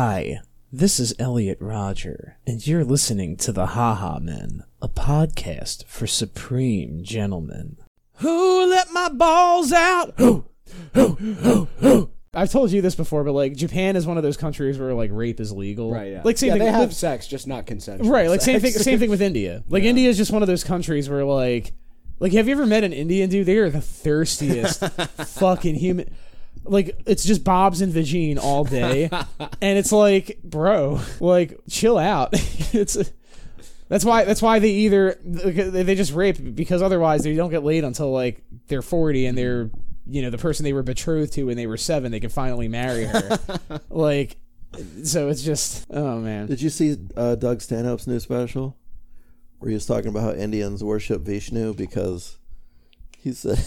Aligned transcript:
Hi, 0.00 0.42
this 0.70 1.00
is 1.00 1.12
Elliot 1.18 1.58
Rodger, 1.60 2.38
and 2.46 2.64
you're 2.64 2.84
listening 2.84 3.36
to 3.38 3.50
the 3.50 3.66
Haha 3.66 4.20
Men, 4.20 4.62
a 4.80 4.88
podcast 4.88 5.86
for 5.86 6.06
supreme 6.06 7.02
gentlemen. 7.02 7.78
Who 8.18 8.66
let 8.66 8.92
my 8.92 9.08
balls 9.08 9.72
out? 9.72 10.14
Who? 10.18 10.44
Who? 10.94 11.08
Who? 11.14 11.68
Who? 11.78 12.10
I've 12.32 12.52
told 12.52 12.70
you 12.70 12.80
this 12.80 12.94
before, 12.94 13.24
but 13.24 13.32
like 13.32 13.56
Japan 13.56 13.96
is 13.96 14.06
one 14.06 14.16
of 14.16 14.22
those 14.22 14.36
countries 14.36 14.78
where 14.78 14.94
like 14.94 15.10
rape 15.12 15.40
is 15.40 15.50
legal. 15.50 15.90
Right, 15.90 16.12
yeah. 16.12 16.22
Like 16.24 16.38
same 16.38 16.50
yeah, 16.50 16.52
thing. 16.54 16.62
they 16.66 16.70
have 16.70 16.90
with- 16.90 16.96
sex, 16.96 17.26
just 17.26 17.48
not 17.48 17.66
consensual. 17.66 18.08
Right, 18.08 18.28
like 18.28 18.40
same 18.40 18.60
thing. 18.60 18.70
Same 18.70 19.00
thing 19.00 19.10
with 19.10 19.20
India. 19.20 19.64
Like 19.68 19.82
India 19.82 20.08
is 20.08 20.16
just 20.16 20.30
one 20.30 20.42
of 20.42 20.46
those 20.46 20.62
countries 20.62 21.10
where 21.10 21.24
like, 21.24 21.72
like 22.20 22.30
have 22.34 22.46
you 22.46 22.52
ever 22.52 22.66
met 22.66 22.84
an 22.84 22.92
Indian 22.92 23.28
dude? 23.30 23.46
They 23.46 23.56
are 23.56 23.68
the 23.68 23.80
thirstiest 23.80 24.78
fucking 25.40 25.74
human. 25.74 26.14
Like 26.68 27.00
it's 27.06 27.24
just 27.24 27.44
Bob's 27.44 27.80
and 27.80 27.92
Vagine 27.92 28.38
all 28.38 28.64
day, 28.64 29.08
and 29.40 29.78
it's 29.78 29.92
like, 29.92 30.38
bro, 30.44 31.00
like 31.20 31.58
chill 31.68 31.98
out. 31.98 32.30
it's 32.32 32.96
that's 33.88 34.04
why 34.04 34.24
that's 34.24 34.42
why 34.42 34.58
they 34.58 34.70
either 34.70 35.18
they 35.24 35.82
they 35.82 35.94
just 35.94 36.12
rape 36.12 36.54
because 36.54 36.82
otherwise 36.82 37.22
they 37.22 37.34
don't 37.34 37.50
get 37.50 37.64
laid 37.64 37.84
until 37.84 38.12
like 38.12 38.42
they're 38.68 38.82
forty 38.82 39.26
and 39.26 39.36
they're 39.36 39.70
you 40.06 40.22
know 40.22 40.30
the 40.30 40.38
person 40.38 40.64
they 40.64 40.72
were 40.72 40.82
betrothed 40.82 41.32
to 41.34 41.44
when 41.44 41.56
they 41.56 41.66
were 41.66 41.76
seven 41.76 42.12
they 42.12 42.20
can 42.20 42.30
finally 42.30 42.68
marry 42.68 43.04
her. 43.04 43.38
like, 43.90 44.36
so 45.04 45.28
it's 45.28 45.42
just 45.42 45.86
oh 45.90 46.18
man. 46.18 46.46
Did 46.46 46.60
you 46.60 46.70
see 46.70 46.96
uh, 47.16 47.34
Doug 47.34 47.62
Stanhope's 47.62 48.06
new 48.06 48.20
special? 48.20 48.76
Where 49.58 49.70
he 49.70 49.74
was 49.74 49.86
talking 49.86 50.08
about 50.08 50.22
how 50.22 50.32
Indians 50.32 50.84
worship 50.84 51.22
Vishnu 51.22 51.74
because 51.74 52.38
he 53.18 53.32
said 53.32 53.58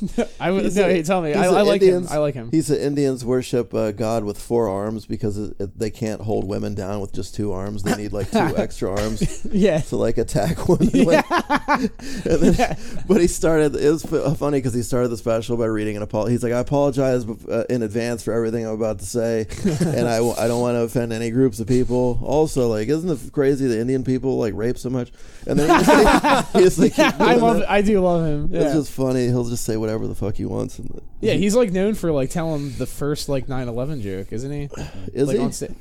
I 0.40 0.50
would 0.50 0.64
no. 0.64 0.68
said- 0.70 0.90
Hey, 0.90 1.02
tell 1.02 1.22
me. 1.22 1.32
I, 1.34 1.44
I 1.46 1.62
like 1.62 1.80
Indians- 1.82 2.08
him. 2.10 2.12
I 2.16 2.18
like 2.18 2.34
him. 2.34 2.50
He 2.50 2.60
said 2.62 2.80
Indians 2.80 3.24
worship 3.24 3.72
uh, 3.74 3.92
God 3.92 4.24
with 4.24 4.38
four 4.38 4.68
arms 4.68 5.06
because 5.06 5.36
it, 5.38 5.54
it, 5.60 5.78
they 5.78 5.90
can't 5.90 6.20
hold 6.20 6.46
women 6.46 6.74
down 6.74 7.00
with 7.00 7.12
just 7.12 7.34
two 7.34 7.52
arms. 7.52 7.82
They 7.82 7.94
need 7.96 8.12
like 8.12 8.30
two 8.30 8.38
extra 8.56 8.90
arms 8.90 9.46
Yeah. 9.52 9.78
to 9.78 9.96
like 9.96 10.18
attack 10.18 10.68
women. 10.68 10.90
And 10.94 11.90
then- 12.24 12.76
But 13.06 13.20
he 13.20 13.26
started. 13.26 13.76
It 13.76 13.90
was 13.90 14.04
f- 14.12 14.38
funny 14.38 14.58
because 14.58 14.74
he 14.74 14.82
started 14.82 15.08
the 15.08 15.16
special 15.16 15.56
by 15.56 15.66
reading 15.66 15.96
an 15.96 16.02
apology. 16.02 16.32
He's 16.32 16.42
like, 16.42 16.52
"I 16.52 16.58
apologize 16.58 17.24
uh, 17.26 17.64
in 17.70 17.82
advance 17.82 18.22
for 18.22 18.32
everything 18.32 18.66
I'm 18.66 18.72
about 18.74 18.98
to 19.00 19.06
say, 19.06 19.46
and 19.64 20.08
I, 20.08 20.16
w- 20.16 20.34
I 20.36 20.48
don't 20.48 20.60
want 20.60 20.74
to 20.76 20.80
offend 20.80 21.12
any 21.12 21.30
groups 21.30 21.60
of 21.60 21.66
people. 21.68 22.18
Also, 22.22 22.68
like, 22.68 22.88
isn't 22.88 23.08
it 23.08 23.32
crazy 23.32 23.66
that 23.68 23.78
Indian 23.78 24.02
people 24.04 24.38
like 24.38 24.54
rape 24.54 24.78
so 24.78 24.90
much?" 24.90 25.12
And 25.46 25.58
then 25.58 25.68
he 25.78 25.84
just, 25.84 26.04
like, 26.24 26.46
he 26.52 26.58
just, 26.60 26.78
like, 26.78 26.94
keep 26.94 27.20
I 27.20 27.34
love. 27.34 27.58
that. 27.58 27.70
I 27.70 27.80
do 27.82 28.00
love 28.00 28.24
him. 28.26 28.50
It's 28.52 28.74
just 28.74 28.90
funny. 28.90 29.26
He'll 29.26 29.48
just 29.48 29.64
say 29.64 29.76
whatever 29.86 30.06
the 30.06 30.14
fuck 30.14 30.34
he 30.36 30.44
wants. 30.44 30.78
And 30.78 31.00
yeah. 31.20 31.34
He's 31.34 31.54
like 31.54 31.70
known 31.72 31.94
for 31.94 32.10
like 32.12 32.30
telling 32.30 32.72
the 32.76 32.86
first 32.86 33.28
like 33.28 33.46
9/11 33.46 34.02
joke, 34.02 34.32
isn't 34.32 34.50
he? 34.52 34.68
is 35.14 35.28
like 35.28 35.36
he? 35.38 35.42
on 35.42 35.52
sta- 35.52 35.74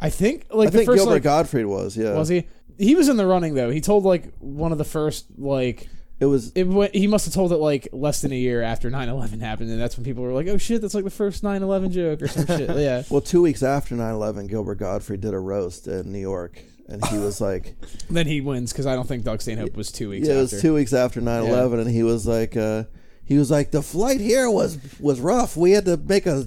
I 0.00 0.08
think 0.10 0.46
like 0.50 0.68
I 0.68 0.70
the 0.70 0.78
think 0.78 0.86
first 0.88 0.98
Gilbert 0.98 1.12
like 1.12 1.22
Gottfried 1.22 1.66
was. 1.66 1.96
Yeah, 1.96 2.14
was 2.14 2.28
he? 2.28 2.46
He 2.78 2.94
was 2.94 3.08
in 3.08 3.16
the 3.18 3.26
running 3.26 3.54
though. 3.54 3.70
He 3.70 3.80
told 3.82 4.04
like 4.04 4.32
one 4.38 4.72
of 4.72 4.78
the 4.78 4.84
first 4.84 5.26
like 5.36 5.88
It 6.18 6.24
was. 6.26 6.52
it 6.54 6.64
went, 6.64 6.94
he 6.94 7.06
must 7.06 7.26
have 7.26 7.34
told 7.34 7.52
it 7.52 7.56
like 7.58 7.88
less 7.92 8.22
than 8.22 8.32
a 8.32 8.36
year 8.36 8.62
after 8.62 8.90
9/11 8.90 9.40
happened, 9.40 9.70
and 9.70 9.78
that's 9.80 9.96
when 9.98 10.04
people 10.04 10.22
were 10.22 10.32
like, 10.32 10.48
"Oh 10.48 10.56
shit, 10.56 10.80
that's 10.80 10.94
like 10.94 11.04
the 11.04 11.10
first 11.10 11.42
9/11 11.42 11.90
joke 11.90 12.22
or 12.22 12.28
some 12.28 12.46
shit." 12.46 12.70
Yeah. 12.78 13.02
Well, 13.10 13.20
two 13.20 13.42
weeks 13.42 13.62
after 13.62 13.94
9-11, 13.94 14.48
Gilbert 14.48 14.76
Gottfried 14.76 15.20
did 15.20 15.34
a 15.34 15.38
roast 15.38 15.86
in 15.86 16.10
New 16.10 16.18
York, 16.20 16.62
and 16.88 17.04
he 17.08 17.18
was 17.18 17.38
like, 17.42 17.74
Then 18.08 18.26
he 18.26 18.40
wins 18.40 18.72
because 18.72 18.86
I 18.86 18.94
don't 18.94 19.06
think 19.06 19.24
Doug 19.24 19.42
Stanhope 19.42 19.76
was 19.76 19.92
two 19.92 20.08
weeks. 20.08 20.26
"Yeah, 20.26 20.34
it 20.36 20.44
after. 20.44 20.54
was 20.56 20.62
two 20.62 20.72
weeks 20.74 20.94
after 20.94 21.20
9-11, 21.20 21.80
and 21.82 21.90
he 21.90 22.02
was 22.02 22.26
like, 22.26 22.56
uh, 22.56 22.84
he 23.30 23.38
was 23.38 23.50
like, 23.50 23.70
the 23.70 23.80
flight 23.80 24.20
here 24.20 24.50
was 24.50 24.76
was 25.00 25.20
rough. 25.20 25.56
We 25.56 25.70
had 25.70 25.84
to 25.86 25.96
make 25.96 26.26
a 26.26 26.46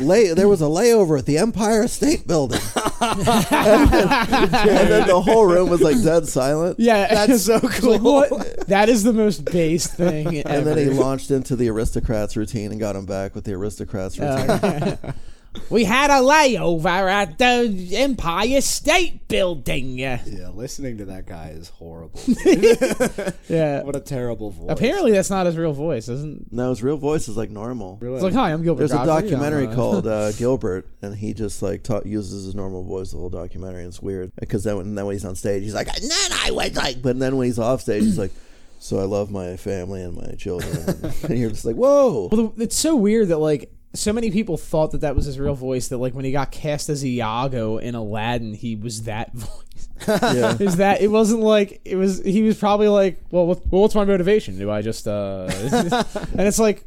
lay. 0.00 0.34
There 0.34 0.48
was 0.48 0.60
a 0.60 0.64
layover 0.66 1.18
at 1.18 1.24
the 1.24 1.38
Empire 1.38 1.86
State 1.86 2.26
Building, 2.26 2.60
and, 3.00 3.20
then, 3.22 4.08
and 4.08 4.90
then 4.90 5.06
the 5.06 5.20
whole 5.24 5.46
room 5.46 5.68
was 5.70 5.80
like 5.80 6.02
dead 6.02 6.26
silent. 6.26 6.80
Yeah, 6.80 7.06
That's 7.26 7.44
so 7.44 7.56
It's 7.56 7.82
like, 7.82 8.00
cool. 8.00 8.00
what? 8.00 8.66
That 8.66 8.88
is 8.88 9.04
the 9.04 9.12
most 9.12 9.44
base 9.44 9.86
thing 9.86 10.38
ever. 10.38 10.48
And 10.48 10.66
then 10.66 10.78
he 10.78 10.86
launched 10.86 11.30
into 11.30 11.54
the 11.54 11.68
aristocrats 11.70 12.36
routine 12.36 12.72
and 12.72 12.80
got 12.80 12.96
him 12.96 13.06
back 13.06 13.34
with 13.36 13.44
the 13.44 13.52
aristocrats 13.52 14.18
routine. 14.18 14.50
Uh, 14.50 15.12
we 15.70 15.84
had 15.84 16.10
a 16.10 16.14
layover 16.22 17.10
at 17.10 17.38
the 17.38 17.96
Empire 17.96 18.60
State 18.60 19.28
Building. 19.28 19.98
Yeah. 19.98 20.20
Yeah, 20.26 20.48
listening 20.48 20.98
to 20.98 21.04
that 21.06 21.26
guy 21.26 21.50
is 21.56 21.68
horrible. 21.68 22.20
yeah. 23.48 23.82
what 23.82 23.96
a 23.96 24.00
terrible 24.00 24.50
voice. 24.50 24.66
Apparently, 24.70 25.12
that's 25.12 25.30
not 25.30 25.46
his 25.46 25.56
real 25.56 25.72
voice, 25.72 26.08
isn't? 26.08 26.52
no, 26.52 26.70
his 26.70 26.82
real 26.82 26.96
voice 26.96 27.28
is 27.28 27.36
like 27.36 27.50
normal. 27.50 27.98
Really? 28.00 28.16
It's 28.16 28.24
like, 28.24 28.34
hi, 28.34 28.52
I'm 28.52 28.62
Gilbert. 28.62 28.78
There's 28.80 28.92
a 28.92 28.96
Gottfried. 28.96 29.30
documentary 29.30 29.66
I'm, 29.68 29.74
called 29.74 30.06
uh, 30.06 30.32
Gilbert, 30.38 30.88
and 31.02 31.14
he 31.14 31.34
just 31.34 31.62
like 31.62 31.82
ta- 31.82 32.02
uses 32.04 32.44
his 32.46 32.54
normal 32.54 32.82
voice 32.84 33.12
the 33.12 33.18
whole 33.18 33.30
documentary. 33.30 33.82
And 33.82 33.88
it's 33.88 34.02
weird 34.02 34.32
because 34.38 34.64
then 34.64 34.76
when, 34.76 34.94
then 34.94 35.06
when 35.06 35.14
he's 35.14 35.24
on 35.24 35.34
stage, 35.36 35.62
he's 35.62 35.74
like, 35.74 35.88
and 35.88 36.02
then 36.02 36.32
I 36.44 36.50
was 36.50 36.74
like, 36.76 37.02
but 37.02 37.18
then 37.18 37.36
when 37.36 37.46
he's 37.46 37.58
off 37.58 37.80
stage, 37.82 38.02
he's 38.02 38.18
like, 38.18 38.32
so 38.80 38.98
I 38.98 39.04
love 39.04 39.30
my 39.30 39.56
family 39.56 40.02
and 40.02 40.14
my 40.16 40.34
children, 40.36 41.12
and 41.22 41.38
you're 41.38 41.50
just 41.50 41.64
like, 41.64 41.76
whoa. 41.76 42.28
Well, 42.30 42.48
the- 42.48 42.64
it's 42.64 42.76
so 42.76 42.96
weird 42.96 43.28
that 43.28 43.38
like 43.38 43.70
so 43.94 44.12
many 44.12 44.30
people 44.30 44.56
thought 44.56 44.90
that 44.90 45.00
that 45.02 45.14
was 45.16 45.26
his 45.26 45.38
real 45.38 45.54
voice. 45.54 45.88
That 45.88 45.98
like 45.98 46.14
when 46.14 46.24
he 46.24 46.32
got 46.32 46.50
cast 46.50 46.88
as 46.88 47.04
Iago 47.04 47.78
in 47.78 47.94
Aladdin, 47.94 48.54
he 48.54 48.76
was 48.76 49.04
that 49.04 49.32
voice. 49.34 49.88
Yeah. 50.06 50.56
Is 50.60 50.76
that 50.76 51.00
it 51.00 51.08
wasn't 51.08 51.40
like 51.40 51.80
it 51.84 51.96
was? 51.96 52.22
He 52.22 52.42
was 52.42 52.58
probably 52.58 52.88
like, 52.88 53.22
well, 53.30 53.46
what, 53.46 53.66
well, 53.70 53.82
what's 53.82 53.94
my 53.94 54.04
motivation? 54.04 54.58
Do 54.58 54.70
I 54.70 54.82
just 54.82 55.06
uh? 55.06 55.48
and 55.50 56.40
it's 56.40 56.58
like. 56.58 56.84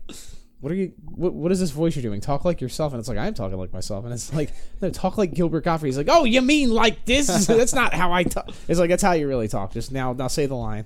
What 0.60 0.72
are 0.72 0.76
you? 0.76 0.92
What, 1.06 1.34
what 1.34 1.52
is 1.52 1.60
this 1.60 1.70
voice 1.70 1.96
you're 1.96 2.02
doing? 2.02 2.20
Talk 2.20 2.44
like 2.44 2.62
yourself, 2.62 2.92
and 2.92 3.00
it's 3.00 3.08
like 3.08 3.20
I'm 3.20 3.36
talking 3.36 3.60
like 3.60 3.72
myself, 3.72 4.06
and 4.06 4.14
it's 4.14 4.34
like 4.34 4.52
no, 4.82 4.90
talk 4.90 5.16
like 5.16 5.36
Gilbert 5.36 5.64
Gottfried. 5.64 5.90
He's 5.90 6.00
like, 6.00 6.10
oh, 6.10 6.24
you 6.24 6.42
mean 6.42 6.72
like 6.72 7.06
this? 7.06 7.28
that's 7.46 7.76
not 7.76 7.94
how 7.94 8.12
I 8.12 8.24
talk. 8.24 8.50
It's 8.68 8.80
like 8.80 8.90
that's 8.90 9.04
how 9.04 9.12
you 9.12 9.28
really 9.28 9.48
talk. 9.48 9.72
Just 9.72 9.92
now, 9.92 10.14
now 10.14 10.28
say 10.28 10.48
the 10.48 10.56
line. 10.56 10.86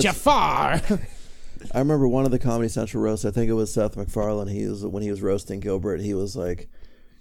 Jafar. 0.00 0.80
I 1.74 1.78
remember 1.78 2.08
one 2.08 2.24
of 2.24 2.30
the 2.30 2.38
Comedy 2.38 2.68
Central 2.68 3.02
roasts. 3.02 3.24
I 3.24 3.30
think 3.30 3.48
it 3.50 3.54
was 3.54 3.72
Seth 3.72 3.96
MacFarlane. 3.96 4.48
He 4.48 4.66
was 4.66 4.84
when 4.84 5.02
he 5.02 5.10
was 5.10 5.22
roasting 5.22 5.60
Gilbert. 5.60 6.00
He 6.00 6.14
was 6.14 6.36
like, 6.36 6.68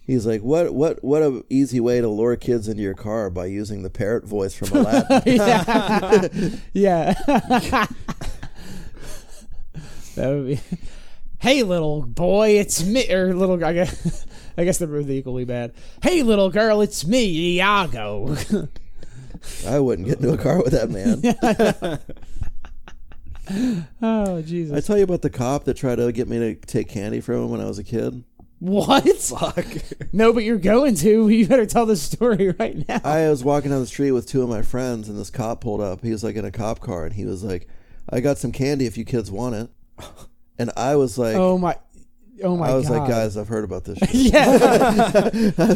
he's 0.01 0.25
like, 0.25 0.41
what 0.41 0.73
what 0.73 1.03
what 1.03 1.21
a 1.21 1.43
easy 1.49 1.79
way 1.79 2.01
to 2.01 2.07
lure 2.07 2.35
kids 2.35 2.67
into 2.67 2.81
your 2.81 2.93
car 2.93 3.29
by 3.29 3.45
using 3.45 3.83
the 3.83 3.89
parrot 3.89 4.25
voice 4.25 4.53
from 4.53 4.79
Aladdin. 4.79 5.21
yeah. 5.37 6.27
yeah. 6.73 7.13
that 10.15 10.29
would 10.29 10.47
be. 10.47 10.59
Hey, 11.39 11.63
little 11.63 12.03
boy, 12.03 12.49
it's 12.59 12.83
me. 12.83 13.11
Or 13.11 13.33
little, 13.33 13.63
I 13.65 13.73
guess, 13.73 14.27
I 14.57 14.63
guess 14.63 14.77
they're 14.77 14.87
both 14.87 15.09
equally 15.09 15.43
bad. 15.45 15.73
Hey, 16.03 16.21
little 16.21 16.51
girl, 16.51 16.81
it's 16.81 17.05
me, 17.05 17.55
Iago. 17.57 18.37
I 19.67 19.79
wouldn't 19.79 20.07
get 20.07 20.19
into 20.19 20.33
a 20.33 20.37
car 20.37 20.61
with 20.61 20.73
that 20.73 20.89
man. 20.91 21.99
oh, 24.01 24.41
Jesus! 24.41 24.75
I 24.75 24.85
tell 24.85 24.97
you 24.97 25.03
about 25.03 25.21
the 25.21 25.29
cop 25.29 25.65
that 25.65 25.75
tried 25.75 25.95
to 25.95 26.11
get 26.11 26.27
me 26.27 26.39
to 26.39 26.55
take 26.55 26.89
candy 26.89 27.21
from 27.21 27.35
him 27.35 27.49
when 27.49 27.61
I 27.61 27.65
was 27.65 27.79
a 27.79 27.83
kid. 27.83 28.23
What? 28.59 29.05
No, 30.13 30.33
but 30.33 30.43
you're 30.43 30.57
going 30.57 30.95
to. 30.95 31.29
You 31.29 31.47
better 31.47 31.65
tell 31.65 31.85
the 31.85 31.95
story 31.95 32.53
right 32.59 32.87
now. 32.87 32.99
I 33.03 33.29
was 33.29 33.43
walking 33.43 33.71
down 33.71 33.79
the 33.79 33.87
street 33.87 34.11
with 34.11 34.27
two 34.27 34.43
of 34.43 34.49
my 34.49 34.61
friends, 34.61 35.09
and 35.09 35.17
this 35.17 35.29
cop 35.29 35.61
pulled 35.61 35.81
up. 35.81 36.03
He 36.03 36.11
was 36.11 36.23
like 36.23 36.35
in 36.35 36.45
a 36.45 36.51
cop 36.51 36.79
car, 36.79 37.05
and 37.05 37.13
he 37.13 37.25
was 37.25 37.43
like, 37.43 37.67
"I 38.09 38.19
got 38.19 38.37
some 38.37 38.51
candy 38.51 38.85
if 38.85 38.97
you 38.97 39.05
kids 39.05 39.31
want 39.31 39.55
it." 39.55 39.69
And 40.61 40.69
I 40.77 40.95
was 40.95 41.17
like, 41.17 41.35
oh 41.35 41.57
my. 41.57 41.75
Oh 42.43 42.57
my 42.57 42.67
god. 42.67 42.73
I 42.73 42.75
was 42.77 42.89
God. 42.89 42.97
like, 42.99 43.09
guys, 43.09 43.37
I've 43.37 43.47
heard 43.47 43.63
about 43.63 43.83
this. 43.85 43.97
Shit. 44.11 44.33
Yeah. 44.33 45.29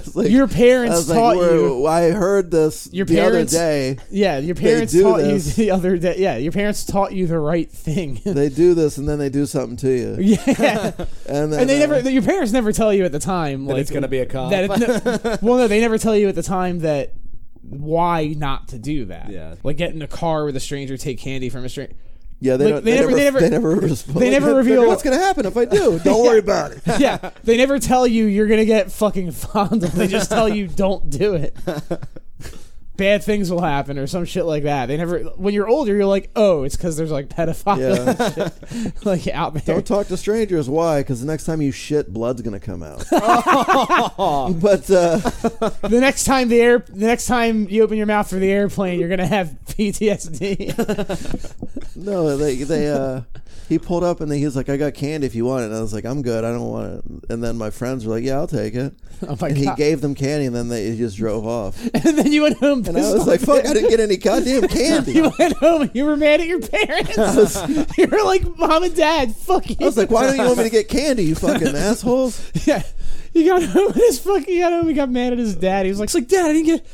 Like, 0.15 0.29
Your 0.31 0.47
I 0.47 0.51
parents 0.51 0.95
was 0.97 1.09
like, 1.09 1.17
taught 1.17 1.37
"We're- 1.37 1.53
you. 1.61 1.85
I 1.85 2.11
heard 2.11 2.51
this 2.51 2.89
Your 2.91 3.05
the 3.05 3.15
parents- 3.15 3.53
other 3.53 3.61
day. 3.63 3.97
Yeah, 4.11 4.37
your 4.39 4.55
parents 4.55 4.93
taught 4.93 5.17
this. 5.17 5.57
you 5.57 5.65
the 5.65 5.71
other 5.71 5.97
day. 5.97 6.15
Yeah, 6.17 6.37
your 6.37 6.51
parents 6.51 6.85
taught 6.85 7.13
you 7.13 7.27
the 7.27 7.39
right 7.39 7.69
thing. 7.69 8.21
They 8.25 8.49
do 8.49 8.73
this, 8.73 8.97
and 8.97 9.07
then 9.07 9.19
they 9.19 9.29
do 9.29 9.45
something 9.45 9.77
to 9.77 9.89
you. 9.89 10.15
yeah. 10.19 10.91
And 11.27 11.51
then 11.53 11.61
and 11.61 11.69
they 11.69 11.81
uh, 11.83 11.87
never 11.87 12.09
your 12.09 12.21
parents 12.21 12.51
never 12.51 12.71
tell 12.71 12.93
you 12.93 13.05
at 13.05 13.11
the 13.11 13.19
time 13.19 13.65
That 13.65 13.73
like 13.73 13.81
it's 13.81 13.91
gonna 13.91 14.07
be 14.07 14.19
a 14.19 14.25
cop. 14.25 14.51
that 14.51 14.63
it, 14.65 15.23
no, 15.23 15.37
well 15.41 15.57
no 15.57 15.67
they 15.67 15.79
never 15.79 15.97
tell 15.97 16.15
you 16.15 16.27
at 16.29 16.35
the 16.35 16.43
time 16.43 16.79
that 16.79 17.13
why 17.61 18.27
not 18.37 18.67
to 18.69 18.77
do 18.77 19.05
that 19.05 19.29
Yeah. 19.31 19.55
like 19.63 19.77
get 19.77 19.91
in 19.93 20.01
a 20.01 20.07
car 20.07 20.45
with 20.45 20.55
a 20.55 20.59
stranger 20.59 20.97
take 20.97 21.17
candy 21.19 21.49
from 21.49 21.65
a 21.65 21.69
stranger 21.69 21.93
Yeah, 22.41 22.57
they, 22.57 22.65
Like, 22.65 22.73
don't, 22.75 22.85
they 22.85 22.95
never, 22.95 23.11
they 23.13 23.23
never- 23.23 23.39
they 23.39 23.49
never, 23.49 23.75
they 23.79 24.29
never 24.29 24.55
reveal- 24.55 24.87
what's 24.87 25.01
going 25.03 25.17
to 25.17 25.23
happen 25.23 25.45
if 25.45 25.55
I 25.55 25.65
do. 25.65 25.99
Don't 26.03 26.23
worry 26.23 26.39
about 26.39 26.71
it. 26.73 26.81
yeah 26.99 27.31
they 27.43 27.55
never 27.57 27.79
tell 27.79 28.05
you 28.05 28.25
you're 28.25 28.47
gonna 28.47 28.65
get 28.65 28.91
fucking 28.91 29.31
fondled 29.43 29.91
they 29.93 30.07
just 30.07 30.29
tell 30.29 30.47
you 30.49 30.67
don't 30.67 31.09
do 31.09 31.33
it 31.35 31.55
bad 32.97 33.23
things 33.23 33.51
will 33.51 33.61
happen 33.61 33.97
or 33.97 34.07
some 34.07 34.25
shit 34.25 34.45
like 34.45 34.63
that 34.63 34.85
they 34.87 34.97
never 34.97 35.19
when 35.35 35.53
you're 35.53 35.67
older 35.67 35.95
you're 35.95 36.05
like 36.05 36.29
oh 36.35 36.63
it's 36.63 36.75
because 36.75 36.95
there's 36.97 37.11
like 37.11 37.27
pedophiles 37.29 37.75
Yeah. 38.37 38.91
like 39.03 39.27
out 39.27 39.53
there 39.53 39.75
Don't 39.75 39.85
talk 39.85 40.07
to 40.07 40.17
strangers. 40.17 40.69
Why? 40.69 41.01
Because 41.01 41.21
the 41.21 41.27
next 41.27 41.45
time 41.45 41.61
you 41.61 41.71
shit, 41.71 42.13
blood's 42.13 42.41
going 42.41 42.59
to 42.59 42.65
come 42.65 42.81
out. 42.83 43.05
but 43.09 44.89
uh, 44.89 45.17
the 45.87 45.97
next 45.99 46.23
time 46.25 46.47
the 46.49 46.61
air 46.61 46.79
the 46.79 47.05
next 47.05 47.25
time 47.27 47.67
you 47.69 47.83
open 47.83 47.97
your 47.97 48.07
mouth 48.07 48.29
for 48.29 48.35
the 48.35 48.51
airplane 48.51 48.99
you're 48.99 49.09
gonna 49.09 49.25
have 49.27 49.55
PTSD 49.67 50.75
no, 51.95 52.37
they 52.37 52.55
they 52.55 52.89
uh, 52.89 53.21
he 53.69 53.79
pulled 53.79 54.03
up 54.03 54.21
and 54.21 54.29
then 54.29 54.37
he 54.37 54.45
was 54.45 54.55
like, 54.55 54.69
"I 54.69 54.77
got 54.77 54.93
candy 54.93 55.25
if 55.25 55.33
you 55.35 55.45
want 55.45 55.63
it." 55.63 55.67
And 55.67 55.75
I 55.75 55.81
was 55.81 55.93
like, 55.93 56.05
"I'm 56.05 56.21
good. 56.21 56.43
I 56.43 56.51
don't 56.51 56.69
want 56.69 56.93
it." 56.93 57.31
And 57.31 57.43
then 57.43 57.57
my 57.57 57.69
friends 57.69 58.05
were 58.05 58.13
like, 58.15 58.23
"Yeah, 58.23 58.35
I'll 58.35 58.47
take 58.47 58.75
it." 58.75 58.93
Oh 59.27 59.37
my 59.39 59.47
and 59.47 59.57
he 59.57 59.69
gave 59.75 60.01
them 60.01 60.13
candy, 60.13 60.45
and 60.45 60.55
then 60.55 60.67
they 60.67 60.91
he 60.91 60.97
just 60.97 61.17
drove 61.17 61.47
off. 61.47 61.81
and 61.93 62.17
then 62.17 62.31
you 62.31 62.43
went 62.43 62.57
home. 62.57 62.83
And 62.87 62.97
I 62.97 63.13
was 63.13 63.27
like, 63.27 63.41
"Fuck! 63.41 63.65
I 63.65 63.73
didn't 63.73 63.89
get 63.89 63.99
any 64.09 64.17
goddamn 64.17 64.67
candy." 64.67 65.13
You 65.13 65.31
went 65.37 65.57
home 65.57 65.83
and 65.83 65.91
you 65.93 66.05
were 66.05 66.17
mad 66.17 66.41
at 66.41 66.47
your 66.47 66.61
parents. 66.61 67.57
you 67.97 68.07
were 68.07 68.23
like, 68.23 68.43
Mom 68.57 68.83
and 68.83 68.95
Dad, 68.95 69.35
fuck 69.35 69.69
you. 69.69 69.77
I 69.81 69.85
was 69.85 69.97
like, 69.97 70.09
"Why 70.11 70.27
don't 70.27 70.37
you 70.37 70.43
want 70.43 70.57
me 70.57 70.63
to 70.65 70.69
get 70.69 70.87
candy? 70.89 71.23
You 71.25 71.35
fucking 71.35 71.67
assholes!" 71.75 72.51
yeah. 72.65 72.83
He 73.35 73.43
got 73.43 73.61
home 73.65 73.87
and 73.87 73.95
his 73.95 74.17
fucking 74.19 74.45
he 74.45 74.59
got 74.59 74.71
home. 74.71 74.87
He 74.87 74.93
got 74.93 75.09
mad 75.09 75.33
at 75.33 75.39
his 75.39 75.57
dad. 75.57 75.85
He 75.85 75.89
was 75.91 75.99
like, 75.99 76.07
"It's 76.07 76.15
like, 76.15 76.29
Dad, 76.29 76.45
I 76.45 76.53
didn't 76.53 76.67
get 76.67 76.85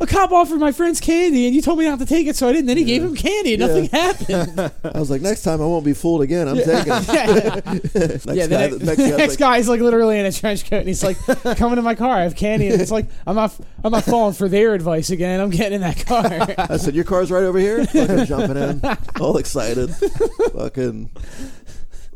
a 0.00 0.06
cop 0.06 0.32
offered 0.32 0.58
my 0.58 0.72
friend's 0.72 0.98
candy, 0.98 1.44
and 1.46 1.54
you 1.54 1.60
told 1.60 1.78
me 1.78 1.84
not 1.84 1.98
to 1.98 2.06
take 2.06 2.26
it, 2.26 2.36
so 2.36 2.48
I 2.48 2.52
didn't." 2.52 2.68
Then 2.68 2.78
he 2.78 2.84
gave 2.84 3.04
him 3.04 3.14
candy, 3.14 3.52
and 3.52 3.60
nothing 3.60 3.84
happened. 3.90 4.72
I 4.94 4.98
was 4.98 5.10
like, 5.10 5.20
"Next 5.20 5.42
time 5.42 5.60
I 5.60 5.66
won't 5.66 5.84
be 5.84 5.92
fooled 5.92 6.22
again. 6.22 6.48
I'm 6.48 6.56
taking 6.56 6.90
it." 6.90 7.66
Next 7.94 8.26
yeah. 8.26 8.46
The 8.46 8.48
guy, 8.48 8.66
next, 8.68 8.82
next 8.82 8.96
guy's 8.96 9.28
like, 9.28 9.38
guy's 9.38 9.68
like 9.68 9.80
literally 9.82 10.18
in 10.18 10.24
a 10.24 10.32
trench 10.32 10.64
coat, 10.70 10.78
and 10.78 10.88
he's 10.88 11.04
like, 11.04 11.18
"Coming 11.58 11.76
to 11.76 11.82
my 11.82 11.94
car, 11.94 12.16
I 12.16 12.22
have 12.22 12.34
candy." 12.34 12.68
And 12.68 12.80
it's 12.80 12.90
like, 12.90 13.04
"I'm 13.26 13.36
not, 13.36 13.54
I'm 13.84 13.92
not 13.92 14.04
falling 14.04 14.32
for 14.32 14.48
their 14.48 14.72
advice 14.72 15.10
again. 15.10 15.38
I'm 15.38 15.50
getting 15.50 15.74
in 15.74 15.80
that 15.82 16.06
car." 16.06 16.24
I 16.56 16.78
said, 16.78 16.94
"Your 16.94 17.04
car's 17.04 17.30
right 17.30 17.44
over 17.44 17.58
here." 17.58 17.84
Fucking 17.84 18.24
jumping 18.24 18.56
in, 18.56 18.80
all 19.20 19.36
excited, 19.36 19.94
fucking 20.54 21.10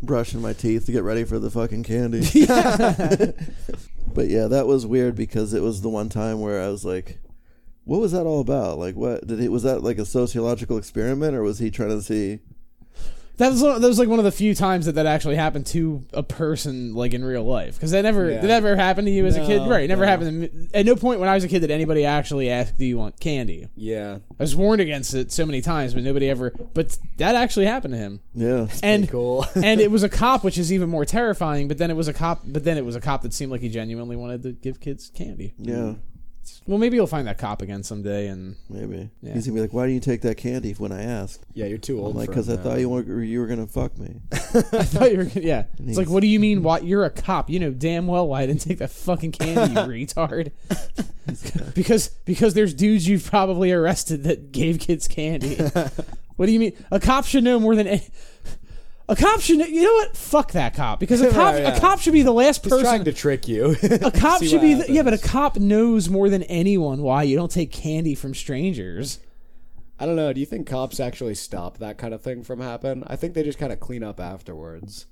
brushing 0.04 0.40
my 0.40 0.52
teeth 0.52 0.86
to 0.86 0.92
get 0.92 1.02
ready 1.02 1.24
for 1.24 1.38
the 1.38 1.50
fucking 1.50 1.82
candy. 1.82 2.20
but 4.14 4.28
yeah, 4.28 4.46
that 4.46 4.66
was 4.66 4.86
weird 4.86 5.16
because 5.16 5.54
it 5.54 5.62
was 5.62 5.82
the 5.82 5.88
one 5.88 6.08
time 6.08 6.40
where 6.40 6.60
I 6.60 6.68
was 6.68 6.84
like, 6.84 7.18
"What 7.84 8.00
was 8.00 8.12
that 8.12 8.26
all 8.26 8.40
about? 8.40 8.78
Like, 8.78 8.94
what 8.94 9.26
did 9.26 9.40
he? 9.40 9.48
Was 9.48 9.62
that 9.64 9.82
like 9.82 9.98
a 9.98 10.04
sociological 10.04 10.78
experiment, 10.78 11.34
or 11.34 11.42
was 11.42 11.58
he 11.58 11.70
trying 11.70 11.90
to 11.90 12.02
see?" 12.02 12.40
That 13.36 13.48
was 13.50 13.60
that 13.62 13.80
was 13.80 13.98
like 13.98 14.08
one 14.08 14.20
of 14.20 14.24
the 14.24 14.30
few 14.30 14.54
times 14.54 14.86
that 14.86 14.92
that 14.92 15.06
actually 15.06 15.34
happened 15.34 15.66
to 15.66 16.04
a 16.12 16.22
person 16.22 16.94
like 16.94 17.14
in 17.14 17.24
real 17.24 17.42
life 17.44 17.74
because 17.74 17.90
that 17.90 18.02
never 18.02 18.30
Yeah. 18.30 18.40
that 18.40 18.50
ever 18.50 18.76
happen 18.76 19.04
to 19.06 19.10
you 19.10 19.26
as 19.26 19.36
a 19.36 19.44
kid 19.44 19.62
No, 19.62 19.68
right 19.70 19.82
it 19.84 19.88
never 19.88 20.02
no. 20.04 20.08
happened 20.08 20.50
to 20.50 20.56
me. 20.56 20.68
at 20.72 20.86
no 20.86 20.94
point 20.94 21.18
when 21.18 21.28
I 21.28 21.34
was 21.34 21.42
a 21.42 21.48
kid 21.48 21.58
did 21.60 21.72
anybody 21.72 22.04
actually 22.04 22.48
ask 22.48 22.76
do 22.76 22.84
you 22.84 22.96
want 22.96 23.18
candy 23.18 23.66
Yeah. 23.76 24.18
I 24.38 24.42
was 24.42 24.54
warned 24.54 24.80
against 24.80 25.14
it 25.14 25.32
so 25.32 25.44
many 25.46 25.60
times 25.60 25.94
but 25.94 26.04
nobody 26.04 26.30
ever 26.30 26.52
but 26.74 26.96
that 27.16 27.34
actually 27.34 27.66
happened 27.66 27.94
to 27.94 27.98
him 27.98 28.20
Yeah, 28.34 28.68
and 28.84 29.08
Cool. 29.08 29.44
and 29.56 29.80
it 29.80 29.90
was 29.90 30.04
a 30.04 30.08
cop 30.08 30.44
which 30.44 30.56
is 30.56 30.72
even 30.72 30.88
more 30.88 31.04
terrifying 31.04 31.66
but 31.66 31.78
then 31.78 31.90
it 31.90 31.94
was 31.96 32.06
a 32.06 32.12
cop 32.14 32.42
but 32.46 32.62
then 32.62 32.78
it 32.78 32.84
was 32.84 32.94
a 32.94 33.00
cop 33.00 33.22
that 33.22 33.34
seemed 33.34 33.50
like 33.50 33.62
he 33.62 33.68
genuinely 33.68 34.14
wanted 34.14 34.44
to 34.44 34.52
give 34.52 34.78
kids 34.78 35.10
candy 35.12 35.54
yeah, 35.58 35.94
well 36.66 36.78
maybe 36.78 36.96
you'll 36.96 37.06
find 37.06 37.26
that 37.26 37.38
cop 37.38 37.62
again 37.62 37.82
someday 37.82 38.28
and 38.28 38.56
maybe. 38.68 39.10
Yeah. 39.22 39.34
He's 39.34 39.46
gonna 39.46 39.56
be 39.56 39.60
like, 39.60 39.72
"Why 39.72 39.82
didn't 39.84 39.94
you 39.94 40.00
take 40.00 40.22
that 40.22 40.36
candy 40.36 40.72
when 40.72 40.92
I 40.92 41.02
asked?" 41.02 41.44
yeah, 41.54 41.66
you're 41.66 41.78
too 41.78 42.00
old. 42.00 42.12
I'm 42.12 42.16
like, 42.18 42.28
for 42.28 42.34
"Cause 42.34 42.48
it 42.48 42.60
I 42.60 42.62
thought 42.62 42.78
you 42.80 42.88
were 42.88 43.22
you 43.22 43.40
were 43.40 43.46
gonna 43.46 43.66
fuck 43.66 43.96
me." 43.98 44.20
I 44.32 44.36
thought 44.38 45.10
you 45.10 45.18
were 45.18 45.24
gonna, 45.24 45.46
yeah. 45.46 45.64
It's 45.86 45.98
like, 45.98 46.08
what 46.08 46.20
do 46.20 46.26
you 46.26 46.40
mean? 46.40 46.62
Why 46.62 46.78
you're 46.78 47.04
a 47.04 47.10
cop? 47.10 47.50
You 47.50 47.60
know 47.60 47.70
damn 47.70 48.06
well 48.06 48.28
why 48.28 48.42
I 48.42 48.46
didn't 48.46 48.62
take 48.62 48.78
that 48.78 48.90
fucking 48.90 49.32
candy, 49.32 49.72
you 49.72 50.06
retard. 50.06 50.52
because 51.74 52.08
because 52.24 52.54
there's 52.54 52.74
dudes 52.74 53.08
you've 53.08 53.24
probably 53.24 53.72
arrested 53.72 54.24
that 54.24 54.52
gave 54.52 54.78
kids 54.78 55.08
candy. 55.08 55.56
what 56.36 56.46
do 56.46 56.52
you 56.52 56.60
mean? 56.60 56.72
A 56.90 57.00
cop 57.00 57.26
should 57.26 57.44
know 57.44 57.58
more 57.58 57.74
than 57.74 57.86
any, 57.86 58.06
a 59.08 59.16
cop 59.16 59.40
should. 59.40 59.58
Know, 59.58 59.66
you 59.66 59.82
know 59.82 59.92
what? 59.92 60.16
Fuck 60.16 60.52
that 60.52 60.74
cop. 60.74 61.00
Because 61.00 61.20
a 61.20 61.30
cop 61.32 61.54
yeah. 61.54 61.76
a 61.76 61.80
cop 61.80 62.00
should 62.00 62.12
be 62.12 62.22
the 62.22 62.32
last 62.32 62.64
He's 62.64 62.72
person. 62.72 62.84
trying 62.84 63.04
to 63.04 63.12
trick 63.12 63.46
you. 63.48 63.76
a 63.82 64.10
cop 64.10 64.42
should 64.42 64.60
be 64.60 64.74
the, 64.74 64.90
yeah, 64.90 65.02
but 65.02 65.12
a 65.14 65.18
cop 65.18 65.56
knows 65.56 66.08
more 66.08 66.28
than 66.28 66.42
anyone 66.44 67.02
why 67.02 67.22
you 67.22 67.36
don't 67.36 67.50
take 67.50 67.70
candy 67.70 68.14
from 68.14 68.34
strangers. 68.34 69.20
I 69.98 70.06
don't 70.06 70.16
know. 70.16 70.32
Do 70.32 70.40
you 70.40 70.46
think 70.46 70.66
cops 70.66 70.98
actually 70.98 71.34
stop 71.34 71.78
that 71.78 71.98
kind 71.98 72.14
of 72.14 72.20
thing 72.20 72.42
from 72.42 72.60
happen? 72.60 73.04
I 73.06 73.16
think 73.16 73.34
they 73.34 73.42
just 73.42 73.58
kind 73.58 73.72
of 73.72 73.78
clean 73.78 74.02
up 74.02 74.18
afterwards. 74.18 75.06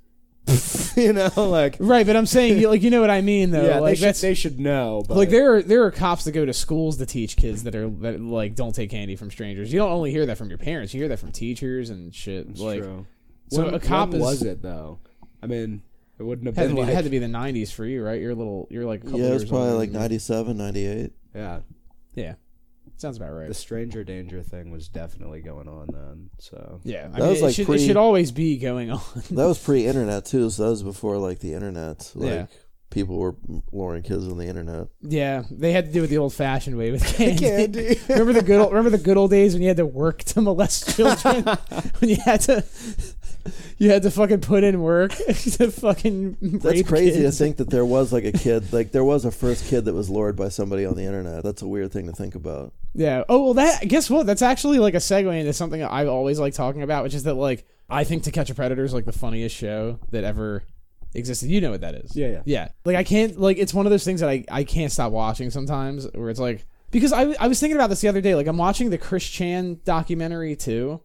you 0.96 1.12
know, 1.12 1.30
like 1.36 1.76
Right, 1.78 2.04
but 2.04 2.16
I'm 2.16 2.26
saying 2.26 2.60
like 2.62 2.82
you 2.82 2.90
know 2.90 3.00
what 3.00 3.10
I 3.10 3.20
mean 3.20 3.52
though. 3.52 3.64
yeah, 3.64 3.78
like 3.78 3.98
they 4.00 4.12
should 4.12 4.14
they 4.16 4.34
should 4.34 4.58
know. 4.58 5.04
But 5.06 5.16
like 5.16 5.30
there 5.30 5.54
are 5.54 5.62
there 5.62 5.84
are 5.84 5.92
cops 5.92 6.24
that 6.24 6.32
go 6.32 6.44
to 6.44 6.52
schools 6.52 6.96
to 6.96 7.06
teach 7.06 7.36
kids 7.36 7.62
that 7.62 7.76
are 7.76 7.88
that 7.88 8.20
like 8.20 8.56
don't 8.56 8.74
take 8.74 8.90
candy 8.90 9.14
from 9.14 9.30
strangers. 9.30 9.72
You 9.72 9.78
don't 9.78 9.92
only 9.92 10.10
hear 10.10 10.26
that 10.26 10.36
from 10.36 10.48
your 10.48 10.58
parents; 10.58 10.92
you 10.92 11.00
hear 11.00 11.08
that 11.10 11.20
from 11.20 11.30
teachers 11.30 11.90
and 11.90 12.12
shit. 12.12 12.48
It's 12.48 12.60
like 12.60 12.82
true. 12.82 13.06
So 13.52 13.64
when, 13.64 13.74
a 13.74 13.80
cop 13.80 14.10
when 14.10 14.20
is 14.20 14.26
was 14.26 14.42
it 14.42 14.62
though? 14.62 14.98
I 15.42 15.46
mean, 15.46 15.82
it 16.18 16.22
wouldn't 16.22 16.46
have 16.46 16.56
had, 16.56 16.68
been 16.68 16.76
to 16.76 16.82
be, 16.82 16.86
like 16.86 16.94
had 16.94 17.04
to 17.04 17.10
be 17.10 17.18
the 17.18 17.26
'90s 17.26 17.72
for 17.72 17.84
you, 17.84 18.02
right? 18.04 18.20
You're 18.20 18.30
a 18.32 18.34
little, 18.34 18.68
you're 18.70 18.84
like 18.84 19.00
a 19.00 19.04
couple 19.04 19.20
yeah, 19.20 19.28
it 19.28 19.32
was 19.32 19.42
years 19.42 19.50
probably 19.50 19.68
older 19.68 19.78
like 19.78 19.90
97, 19.90 20.56
98. 20.56 21.12
yeah. 21.34 21.60
Yeah, 22.14 22.34
sounds 22.98 23.16
about 23.16 23.32
right. 23.32 23.48
The 23.48 23.54
stranger 23.54 24.04
danger 24.04 24.42
thing 24.42 24.70
was 24.70 24.88
definitely 24.88 25.40
going 25.40 25.66
on 25.66 25.88
then. 25.90 26.30
So 26.38 26.80
yeah, 26.84 27.06
I 27.06 27.08
That 27.08 27.20
mean, 27.20 27.28
was 27.30 27.40
it, 27.40 27.44
like 27.44 27.54
should, 27.54 27.66
pre- 27.66 27.76
it 27.76 27.86
should 27.86 27.96
always 27.96 28.30
be 28.32 28.58
going 28.58 28.90
on. 28.90 29.00
That 29.30 29.46
was 29.46 29.58
pre-internet 29.64 30.26
too, 30.26 30.50
so 30.50 30.64
that 30.64 30.70
was 30.70 30.82
before 30.82 31.16
like 31.16 31.38
the 31.38 31.54
internet. 31.54 32.12
Like 32.14 32.30
Yeah. 32.30 32.46
People 32.92 33.16
were 33.18 33.34
luring 33.72 34.02
kids 34.04 34.28
on 34.28 34.38
the 34.38 34.46
internet. 34.46 34.86
yeah, 35.00 35.42
they 35.50 35.72
had 35.72 35.86
to 35.86 35.92
do 35.92 36.04
it 36.04 36.06
the 36.08 36.18
old-fashioned 36.18 36.76
way 36.78 36.92
with 36.92 37.04
candy. 37.16 37.38
Candy. 37.38 38.00
remember 38.08 38.32
the 38.34 38.42
good 38.42 38.60
old, 38.60 38.70
remember 38.72 38.90
the 38.96 39.02
good 39.02 39.16
old 39.16 39.30
days 39.30 39.54
when 39.54 39.62
you 39.62 39.68
had 39.68 39.76
to 39.78 39.86
work 39.86 40.22
to 40.24 40.40
molest 40.40 40.94
children 40.94 41.42
when 41.98 42.10
you 42.10 42.16
had 42.24 42.40
to 42.42 42.64
you 43.78 43.90
had 43.90 44.02
to 44.02 44.10
fucking 44.12 44.40
put 44.40 44.62
in 44.62 44.80
work 44.80 45.10
to 45.16 45.70
fucking 45.72 46.36
That's 46.40 46.64
rape 46.76 46.86
crazy 46.86 47.20
kids. 47.22 47.36
to 47.36 47.44
think 47.44 47.56
that 47.56 47.70
there 47.70 47.84
was 47.84 48.12
like 48.12 48.24
a 48.24 48.30
kid, 48.30 48.72
like 48.72 48.92
there 48.92 49.02
was 49.02 49.24
a 49.24 49.32
first 49.32 49.66
kid 49.66 49.86
that 49.86 49.94
was 49.94 50.08
lured 50.08 50.36
by 50.36 50.48
somebody 50.48 50.84
on 50.86 50.94
the 50.94 51.02
internet. 51.02 51.42
That's 51.42 51.60
a 51.62 51.66
weird 51.66 51.90
thing 51.90 52.06
to 52.06 52.12
think 52.12 52.36
about. 52.36 52.72
Yeah. 52.94 53.24
Oh 53.28 53.42
well, 53.42 53.54
that 53.54 53.88
guess 53.88 54.08
what? 54.08 54.26
That's 54.26 54.42
actually 54.42 54.78
like 54.78 54.94
a 54.94 54.98
segue 54.98 55.36
into 55.36 55.52
something 55.52 55.82
I 55.82 56.06
always 56.06 56.38
like 56.38 56.54
talking 56.54 56.82
about, 56.82 57.02
which 57.02 57.14
is 57.14 57.24
that 57.24 57.34
like 57.34 57.66
I 57.90 58.04
think 58.04 58.22
To 58.24 58.30
Catch 58.30 58.50
a 58.50 58.54
Predator 58.54 58.84
is 58.84 58.94
like 58.94 59.06
the 59.06 59.12
funniest 59.12 59.56
show 59.56 59.98
that 60.12 60.22
ever 60.22 60.62
existed. 61.14 61.48
You 61.50 61.60
know 61.60 61.70
what 61.70 61.80
that 61.82 61.94
is? 61.94 62.16
Yeah, 62.16 62.28
yeah. 62.28 62.42
Yeah. 62.44 62.68
Like 62.84 62.96
I 62.96 63.04
can't 63.04 63.38
like 63.38 63.58
it's 63.58 63.74
one 63.74 63.86
of 63.86 63.90
those 63.90 64.04
things 64.04 64.20
that 64.20 64.28
I 64.30 64.44
I 64.50 64.64
can't 64.64 64.92
stop 64.92 65.12
watching 65.12 65.50
sometimes 65.50 66.06
where 66.14 66.30
it's 66.30 66.40
like 66.40 66.64
because 66.90 67.12
I 67.12 67.34
I 67.40 67.48
was 67.48 67.60
thinking 67.60 67.76
about 67.76 67.88
this 67.90 68.00
the 68.00 68.08
other 68.08 68.20
day. 68.20 68.34
Like 68.34 68.46
I'm 68.46 68.58
watching 68.58 68.90
the 68.90 68.98
Chris 68.98 69.28
Chan 69.28 69.80
documentary 69.84 70.56
too, 70.56 71.00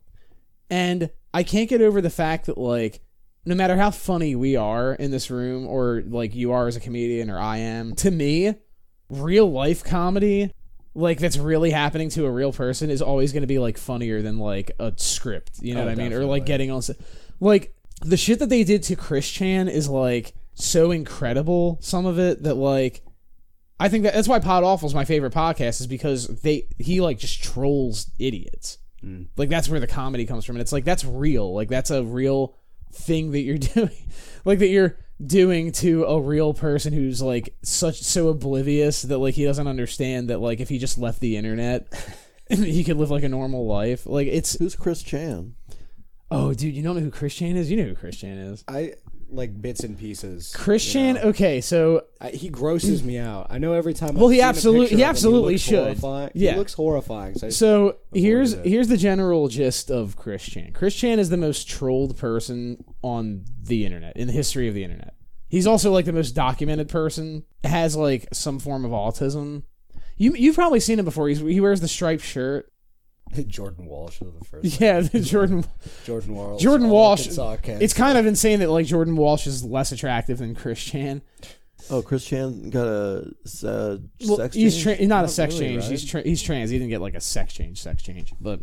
and 0.70 1.10
I 1.34 1.44
can't 1.44 1.70
get 1.70 1.82
over 1.82 2.02
the 2.02 2.10
fact 2.10 2.46
that 2.48 2.58
like 2.58 3.02
no 3.46 3.56
matter 3.56 3.78
how 3.78 3.92
funny 3.92 4.36
we 4.36 4.56
are 4.58 4.94
in 4.94 5.12
this 5.12 5.32
room 5.32 5.68
or 5.68 6.04
like 6.06 6.36
you 6.36 6.52
are 6.52 6.68
as 6.68 6.76
a 6.76 6.82
comedian 6.82 7.30
or 7.30 7.40
I 7.40 7.58
am, 7.60 7.96
to 7.96 8.12
me, 8.12 8.56
real 9.10 9.50
life 9.50 9.84
comedy 9.84 10.52
like 10.94 11.20
that's 11.20 11.38
really 11.38 11.70
happening 11.70 12.10
to 12.10 12.26
a 12.26 12.32
real 12.32 12.52
person 12.52 12.90
is 12.90 13.02
always 13.04 13.32
going 13.32 13.42
to 13.42 13.48
be 13.48 13.60
like 13.60 13.78
funnier 13.78 14.22
than 14.24 14.40
like 14.40 14.72
a 14.80 14.92
script 14.98 15.60
you 15.62 15.76
know 15.76 15.82
Oh, 15.82 15.86
what 15.86 15.92
i 15.92 15.96
mean 15.96 16.12
or 16.12 16.26
like 16.26 16.46
getting 16.48 16.72
on 16.72 16.82
like 17.40 17.74
the 18.02 18.18
shit 18.18 18.40
that 18.40 18.50
they 18.50 18.64
did 18.64 18.84
to 18.84 18.96
chris 18.96 19.30
chan 19.30 19.68
is 19.68 19.90
like 19.90 20.34
so 20.54 20.92
incredible 20.92 21.78
some 21.82 22.06
of 22.06 22.18
it 22.20 22.44
that 22.44 22.56
like 22.56 23.04
i 23.80 23.90
think 23.90 24.04
that 24.04 24.14
that's 24.14 24.28
why 24.28 24.40
pod 24.40 24.64
awful 24.64 24.88
is 24.88 24.96
my 24.96 25.06
favorite 25.06 25.34
podcast 25.34 25.82
is 25.82 25.88
because 25.88 26.28
they 26.42 26.68
he 26.80 27.02
like 27.02 27.18
just 27.18 27.44
trolls 27.44 28.12
idiots. 28.20 28.78
Mm. 29.04 29.28
Like 29.36 29.50
that's 29.50 29.70
where 29.70 29.80
the 29.80 29.88
comedy 29.88 30.26
comes 30.26 30.46
from 30.46 30.56
and 30.56 30.62
it's 30.62 30.72
like 30.72 30.86
that's 30.86 31.06
real. 31.06 31.54
Like 31.54 31.70
that's 31.70 31.92
a 31.92 32.04
real 32.04 32.56
thing 32.92 33.32
that 33.32 33.42
you're 33.42 33.58
doing 33.76 33.90
like 34.46 34.60
that 34.60 34.68
you're 34.68 34.98
doing 35.26 35.72
to 35.72 36.04
a 36.06 36.22
real 36.22 36.54
person 36.54 36.94
who's 36.94 37.22
like 37.22 37.56
such 37.64 38.02
so 38.02 38.30
oblivious 38.30 39.02
that 39.04 39.18
like 39.18 39.34
he 39.34 39.46
doesn't 39.46 39.68
understand 39.68 40.30
that 40.30 40.40
like 40.40 40.60
if 40.60 40.70
he 40.70 40.78
just 40.78 40.98
left 40.98 41.20
the 41.20 41.36
internet 41.38 41.92
he 42.50 42.84
could 42.84 42.98
live 42.98 43.12
like 43.12 43.24
a 43.24 43.30
normal 43.30 43.66
life. 43.66 44.06
Like 44.06 44.28
it's 44.28 44.58
Who's 44.58 44.76
Chris 44.76 45.04
Chan? 45.04 45.56
Oh 46.30 46.54
dude 46.54 46.74
you 46.76 46.84
don't 46.84 46.96
know 46.96 47.02
who 47.02 47.12
Chris 47.12 47.34
Chan 47.36 47.56
is 47.56 47.70
you 47.72 47.78
know 47.78 47.90
who 47.90 47.96
Chris 47.96 48.18
Chan 48.18 48.38
is 48.38 48.64
I 48.68 48.94
like 49.30 49.62
bits 49.62 49.82
and 49.82 49.98
pieces. 50.00 50.54
Chris 50.56 50.86
Chan, 50.90 51.16
you 51.16 51.22
know. 51.22 51.28
okay 51.30 51.60
so 51.62 52.04
I, 52.22 52.30
he 52.30 52.50
grosses 52.50 53.04
me 53.04 53.18
out. 53.18 53.48
I 53.50 53.58
know 53.58 53.74
every 53.74 53.94
time. 53.94 54.16
Well, 54.16 54.28
I've 54.28 54.34
he 54.34 54.42
absolute- 54.42 54.88
he 54.90 54.96
of 54.96 55.00
him, 55.02 55.10
absolutely 55.10 55.58
should. 55.58 55.80
horrifying. 55.84 56.32
Yeah. 56.34 56.52
he 56.54 56.58
looks 56.58 56.74
horrifying. 56.74 57.36
So, 57.36 57.50
So 57.50 57.98
here's 58.14 58.54
here's 58.64 58.88
the 58.88 58.98
general 58.98 59.48
gist 59.50 59.92
of 59.92 60.16
Chris 60.16 60.44
Chan. 60.44 60.72
Christian 60.74 61.20
is 61.20 61.30
the 61.30 61.38
most 61.38 61.68
trolled 61.68 62.18
person 62.18 62.84
on 63.02 63.44
the 63.62 63.86
internet 63.86 64.16
in 64.16 64.28
the 64.28 64.34
history 64.34 64.68
of 64.70 64.74
the 64.74 64.84
internet. 64.84 65.14
He's 65.50 65.68
also 65.68 65.92
like 65.92 66.06
the 66.06 66.14
most 66.14 66.32
documented 66.32 66.90
person. 66.90 67.44
Has 67.64 67.96
like 67.96 68.28
some 68.34 68.60
form 68.60 68.84
of 68.86 68.92
autism. 68.92 69.64
You 70.18 70.34
you've 70.36 70.56
probably 70.56 70.80
seen 70.80 71.00
him 71.00 71.06
before. 71.06 71.28
He's, 71.30 71.40
he 71.40 71.60
wears 71.62 71.80
the 71.82 71.88
striped 71.88 72.24
shirt. 72.24 72.72
Jordan 73.48 73.86
Walsh 73.86 74.20
was 74.22 74.34
the 74.34 74.46
first. 74.46 74.80
Yeah, 74.80 75.02
the 75.02 75.20
Jordan 75.22 75.66
Jordan 76.06 76.36
Walsh. 76.36 76.62
Jordan 76.62 76.90
Walsh. 76.90 77.28
It's 77.28 77.94
kind 77.94 78.18
of 78.18 78.26
insane 78.26 78.60
that 78.60 78.70
like 78.70 78.86
Jordan 78.86 79.16
Walsh 79.16 79.48
is 79.48 79.64
less 79.64 79.92
attractive 79.92 80.38
than 80.40 80.56
Chris 80.56 80.84
Chan. 80.84 81.22
Oh, 81.90 82.02
Chris 82.02 82.26
Chan 82.26 82.70
got 82.72 82.88
a 82.88 83.34
uh, 83.66 83.98
Well, 84.26 84.38
sex 84.38 84.56
he's 84.56 84.76
change? 84.84 84.98
tra- 84.98 85.08
not 85.08 85.24
a 85.26 85.28
sex 85.28 85.54
really, 85.56 85.68
change. 85.68 85.84
right? 85.84 85.92
He's 85.92 86.06
tra- 86.06 86.22
he's 86.24 86.42
trans. 86.42 86.70
He 86.70 86.78
didn't 86.78 86.90
get 86.90 87.02
like 87.02 87.16
a 87.16 87.22
sex 87.22 87.54
change. 87.54 87.82
Sex 87.82 88.02
change, 88.04 88.34
but 88.42 88.60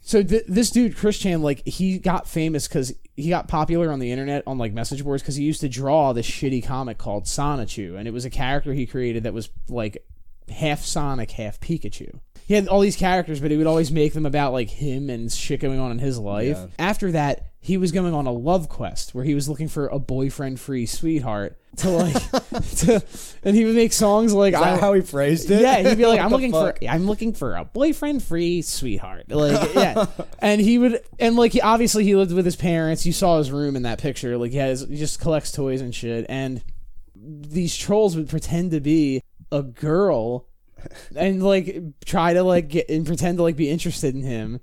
so 0.00 0.22
th- 0.22 0.44
this 0.46 0.70
dude 0.70 0.96
Chris 0.96 1.18
Chan, 1.18 1.42
like 1.42 1.66
he 1.66 1.98
got 1.98 2.28
famous 2.28 2.68
because 2.68 2.92
he 3.16 3.28
got 3.30 3.48
popular 3.48 3.90
on 3.90 3.98
the 3.98 4.10
internet 4.12 4.42
on 4.46 4.58
like 4.58 4.72
message 4.72 5.02
boards 5.02 5.22
because 5.22 5.36
he 5.36 5.44
used 5.44 5.60
to 5.62 5.68
draw 5.68 6.12
this 6.12 6.28
shitty 6.28 6.64
comic 6.64 6.98
called 6.98 7.24
Sonichu, 7.24 7.96
and 7.98 8.06
it 8.06 8.12
was 8.12 8.24
a 8.24 8.30
character 8.30 8.72
he 8.74 8.86
created 8.86 9.24
that 9.24 9.34
was 9.34 9.48
like 9.68 10.04
half 10.48 10.80
Sonic, 10.84 11.32
half 11.32 11.58
Pikachu. 11.58 12.20
He 12.52 12.56
had 12.56 12.68
all 12.68 12.80
these 12.80 12.96
characters, 12.96 13.40
but 13.40 13.50
he 13.50 13.56
would 13.56 13.66
always 13.66 13.90
make 13.90 14.12
them 14.12 14.26
about 14.26 14.52
like 14.52 14.68
him 14.68 15.08
and 15.08 15.32
shit 15.32 15.58
going 15.58 15.80
on 15.80 15.90
in 15.90 15.98
his 15.98 16.18
life. 16.18 16.58
Yeah. 16.58 16.66
After 16.78 17.10
that, 17.12 17.46
he 17.60 17.78
was 17.78 17.92
going 17.92 18.12
on 18.12 18.26
a 18.26 18.30
love 18.30 18.68
quest 18.68 19.14
where 19.14 19.24
he 19.24 19.34
was 19.34 19.48
looking 19.48 19.68
for 19.68 19.86
a 19.86 19.98
boyfriend 19.98 20.60
free 20.60 20.84
sweetheart 20.84 21.56
to 21.76 21.88
like 21.88 22.12
to 22.76 23.02
and 23.42 23.56
he 23.56 23.64
would 23.64 23.74
make 23.74 23.94
songs 23.94 24.34
like 24.34 24.52
Is 24.52 24.60
that 24.60 24.74
I, 24.74 24.80
how 24.80 24.92
he 24.92 25.00
phrased 25.00 25.50
it? 25.50 25.62
yeah, 25.62 25.78
he'd 25.78 25.96
be 25.96 26.04
like, 26.04 26.20
"I'm 26.20 26.30
looking 26.30 26.52
fuck? 26.52 26.80
for, 26.80 26.88
I'm 26.90 27.06
looking 27.06 27.32
for 27.32 27.56
a 27.56 27.64
boyfriend-free 27.64 28.60
sweetheart." 28.60 29.30
Like, 29.30 29.74
yeah, 29.74 30.04
and 30.38 30.60
he 30.60 30.76
would, 30.76 31.02
and 31.18 31.36
like, 31.36 31.52
he 31.52 31.62
obviously 31.62 32.04
he 32.04 32.14
lived 32.14 32.32
with 32.32 32.44
his 32.44 32.56
parents. 32.56 33.06
You 33.06 33.14
saw 33.14 33.38
his 33.38 33.50
room 33.50 33.76
in 33.76 33.84
that 33.84 33.98
picture. 33.98 34.36
Like, 34.36 34.50
he 34.50 34.58
has, 34.58 34.86
he 34.86 34.96
just 34.96 35.20
collects 35.20 35.52
toys 35.52 35.80
and 35.80 35.94
shit. 35.94 36.26
And 36.28 36.62
these 37.16 37.74
trolls 37.74 38.14
would 38.14 38.28
pretend 38.28 38.72
to 38.72 38.80
be 38.80 39.22
a 39.50 39.62
girl, 39.62 40.48
and 41.16 41.42
like 41.42 41.78
try 42.04 42.32
to 42.34 42.42
like 42.42 42.68
get 42.68 42.88
and 42.88 43.06
pretend 43.06 43.38
to 43.38 43.42
like 43.42 43.56
be 43.56 43.68
interested 43.70 44.14
in 44.14 44.22
him, 44.22 44.60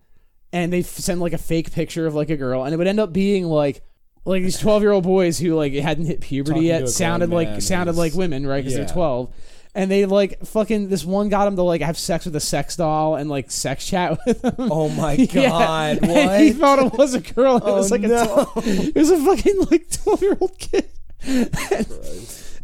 and 0.53 0.71
they 0.73 0.81
send 0.81 1.19
like 1.21 1.33
a 1.33 1.37
fake 1.37 1.71
picture 1.71 2.05
of 2.07 2.15
like 2.15 2.29
a 2.29 2.37
girl, 2.37 2.63
and 2.63 2.73
it 2.73 2.77
would 2.77 2.87
end 2.87 2.99
up 2.99 3.13
being 3.13 3.45
like. 3.45 3.83
Like 4.25 4.43
these 4.43 4.59
twelve-year-old 4.59 5.05
boys 5.05 5.39
who 5.39 5.55
like 5.55 5.73
hadn't 5.73 6.05
hit 6.05 6.19
puberty 6.19 6.51
Talking 6.51 6.65
yet 6.67 6.89
sounded 6.89 7.29
like 7.31 7.61
sounded 7.61 7.95
like 7.95 8.13
women, 8.13 8.45
right? 8.45 8.57
Because 8.57 8.73
Yeah. 8.77 8.83
they're 8.83 8.93
twelve, 8.93 9.33
and 9.73 9.89
they 9.89 10.05
like 10.05 10.45
fucking 10.45 10.89
this 10.89 11.03
one 11.05 11.29
got 11.29 11.47
him 11.47 11.55
to 11.55 11.63
like 11.63 11.81
have 11.81 11.97
sex 11.97 12.25
with 12.25 12.35
a 12.35 12.39
sex 12.41 12.75
doll 12.75 13.15
and 13.15 13.29
like 13.29 13.49
sex 13.49 13.87
chat 13.87 14.19
with 14.27 14.43
him. 14.43 14.53
Oh 14.59 14.89
my 14.89 15.13
Yeah. 15.31 15.49
god! 15.49 15.99
And 16.03 16.43
he 16.43 16.51
thought 16.51 16.79
it 16.79 16.93
was 16.93 17.15
a 17.15 17.21
girl. 17.21 17.57
It 17.57 17.63
Oh, 17.65 17.75
was 17.75 17.91
like 17.91 18.01
no. 18.01 18.21
a 18.21 18.45
12, 18.61 18.67
it 18.89 18.95
was 18.95 19.09
a 19.09 19.17
fucking 19.17 19.59
like 19.71 19.89
twelve 19.89 20.21
year 20.21 20.37
old 20.39 20.59
kid. 20.59 20.89
and, 21.25 21.87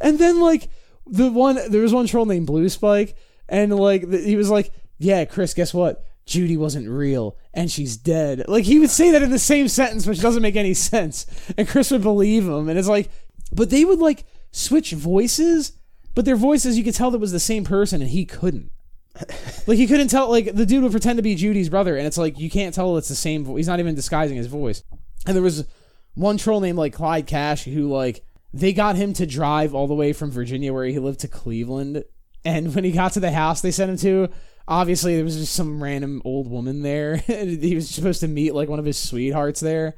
and 0.01 0.19
then 0.19 0.39
like 0.41 0.69
the 1.07 1.31
one 1.31 1.57
there 1.69 1.81
was 1.81 1.93
one 1.93 2.05
troll 2.05 2.25
named 2.25 2.47
Blue 2.47 2.69
Spike, 2.69 3.15
and 3.49 3.75
like 3.75 4.09
the, 4.09 4.17
he 4.19 4.35
was 4.35 4.49
like, 4.49 4.71
"Yeah, 4.97 5.25
Chris, 5.25 5.53
guess 5.53 5.73
what? 5.73 6.03
Judy 6.25 6.57
wasn't 6.57 6.89
real, 6.89 7.37
and 7.53 7.71
she's 7.71 7.97
dead." 7.97 8.45
Like 8.47 8.65
he 8.65 8.79
would 8.79 8.89
say 8.89 9.11
that 9.11 9.21
in 9.21 9.31
the 9.31 9.39
same 9.39 9.67
sentence, 9.67 10.07
which 10.07 10.21
doesn't 10.21 10.41
make 10.41 10.55
any 10.55 10.73
sense, 10.73 11.25
and 11.57 11.67
Chris 11.67 11.91
would 11.91 12.01
believe 12.03 12.47
him. 12.47 12.69
And 12.69 12.77
it's 12.79 12.87
like, 12.87 13.09
but 13.51 13.69
they 13.69 13.85
would 13.85 13.99
like 13.99 14.25
switch 14.51 14.91
voices, 14.91 15.73
but 16.13 16.25
their 16.25 16.35
voices 16.35 16.77
you 16.77 16.83
could 16.83 16.95
tell 16.95 17.11
that 17.11 17.19
was 17.19 17.31
the 17.31 17.39
same 17.39 17.63
person, 17.63 18.01
and 18.01 18.11
he 18.11 18.25
couldn't. 18.25 18.71
Like 19.67 19.77
he 19.79 19.87
couldn't 19.87 20.09
tell. 20.09 20.29
Like 20.29 20.53
the 20.53 20.65
dude 20.65 20.83
would 20.83 20.91
pretend 20.91 21.17
to 21.17 21.23
be 21.23 21.33
Judy's 21.33 21.69
brother, 21.69 21.97
and 21.97 22.05
it's 22.05 22.19
like 22.19 22.37
you 22.37 22.51
can't 22.51 22.75
tell 22.75 22.97
it's 22.97 23.07
the 23.09 23.15
same. 23.15 23.43
Vo- 23.43 23.55
he's 23.55 23.67
not 23.67 23.79
even 23.79 23.95
disguising 23.95 24.37
his 24.37 24.45
voice. 24.45 24.83
And 25.25 25.35
there 25.35 25.41
was 25.41 25.65
one 26.13 26.37
troll 26.37 26.59
named 26.59 26.77
like 26.77 26.93
Clyde 26.93 27.25
Cash 27.25 27.63
who 27.63 27.91
like 27.91 28.23
they 28.53 28.73
got 28.73 28.95
him 28.95 29.13
to 29.13 29.25
drive 29.25 29.73
all 29.73 29.87
the 29.87 29.95
way 29.95 30.13
from 30.13 30.29
Virginia 30.31 30.71
where 30.71 30.85
he 30.85 30.99
lived 30.99 31.21
to 31.21 31.27
Cleveland. 31.27 32.03
And 32.45 32.73
when 32.73 32.83
he 32.83 32.91
got 32.91 33.13
to 33.13 33.19
the 33.19 33.31
house 33.31 33.61
they 33.61 33.71
sent 33.71 33.91
him 33.91 33.97
to, 33.97 34.33
obviously 34.67 35.15
there 35.15 35.23
was 35.23 35.37
just 35.37 35.53
some 35.53 35.81
random 35.81 36.21
old 36.23 36.49
woman 36.49 36.83
there. 36.83 37.17
he 37.27 37.75
was 37.75 37.89
supposed 37.89 38.21
to 38.21 38.27
meet 38.27 38.53
like 38.53 38.69
one 38.69 38.79
of 38.79 38.85
his 38.85 38.97
sweethearts 38.97 39.59
there. 39.59 39.95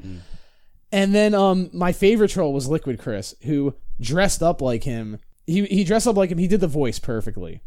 And 0.92 1.14
then 1.14 1.36
um 1.36 1.70
my 1.74 1.92
favorite 1.92 2.32
troll 2.32 2.54
was 2.54 2.68
Liquid 2.68 3.00
Chris, 3.00 3.36
who 3.44 3.76
dressed 4.00 4.42
up 4.42 4.62
like 4.62 4.84
him. 4.84 5.20
He 5.46 5.66
he 5.66 5.84
dressed 5.84 6.08
up 6.08 6.16
like 6.16 6.30
him. 6.32 6.38
He 6.38 6.48
did 6.48 6.62
the 6.62 6.68
voice 6.68 7.00
perfectly. 7.00 7.62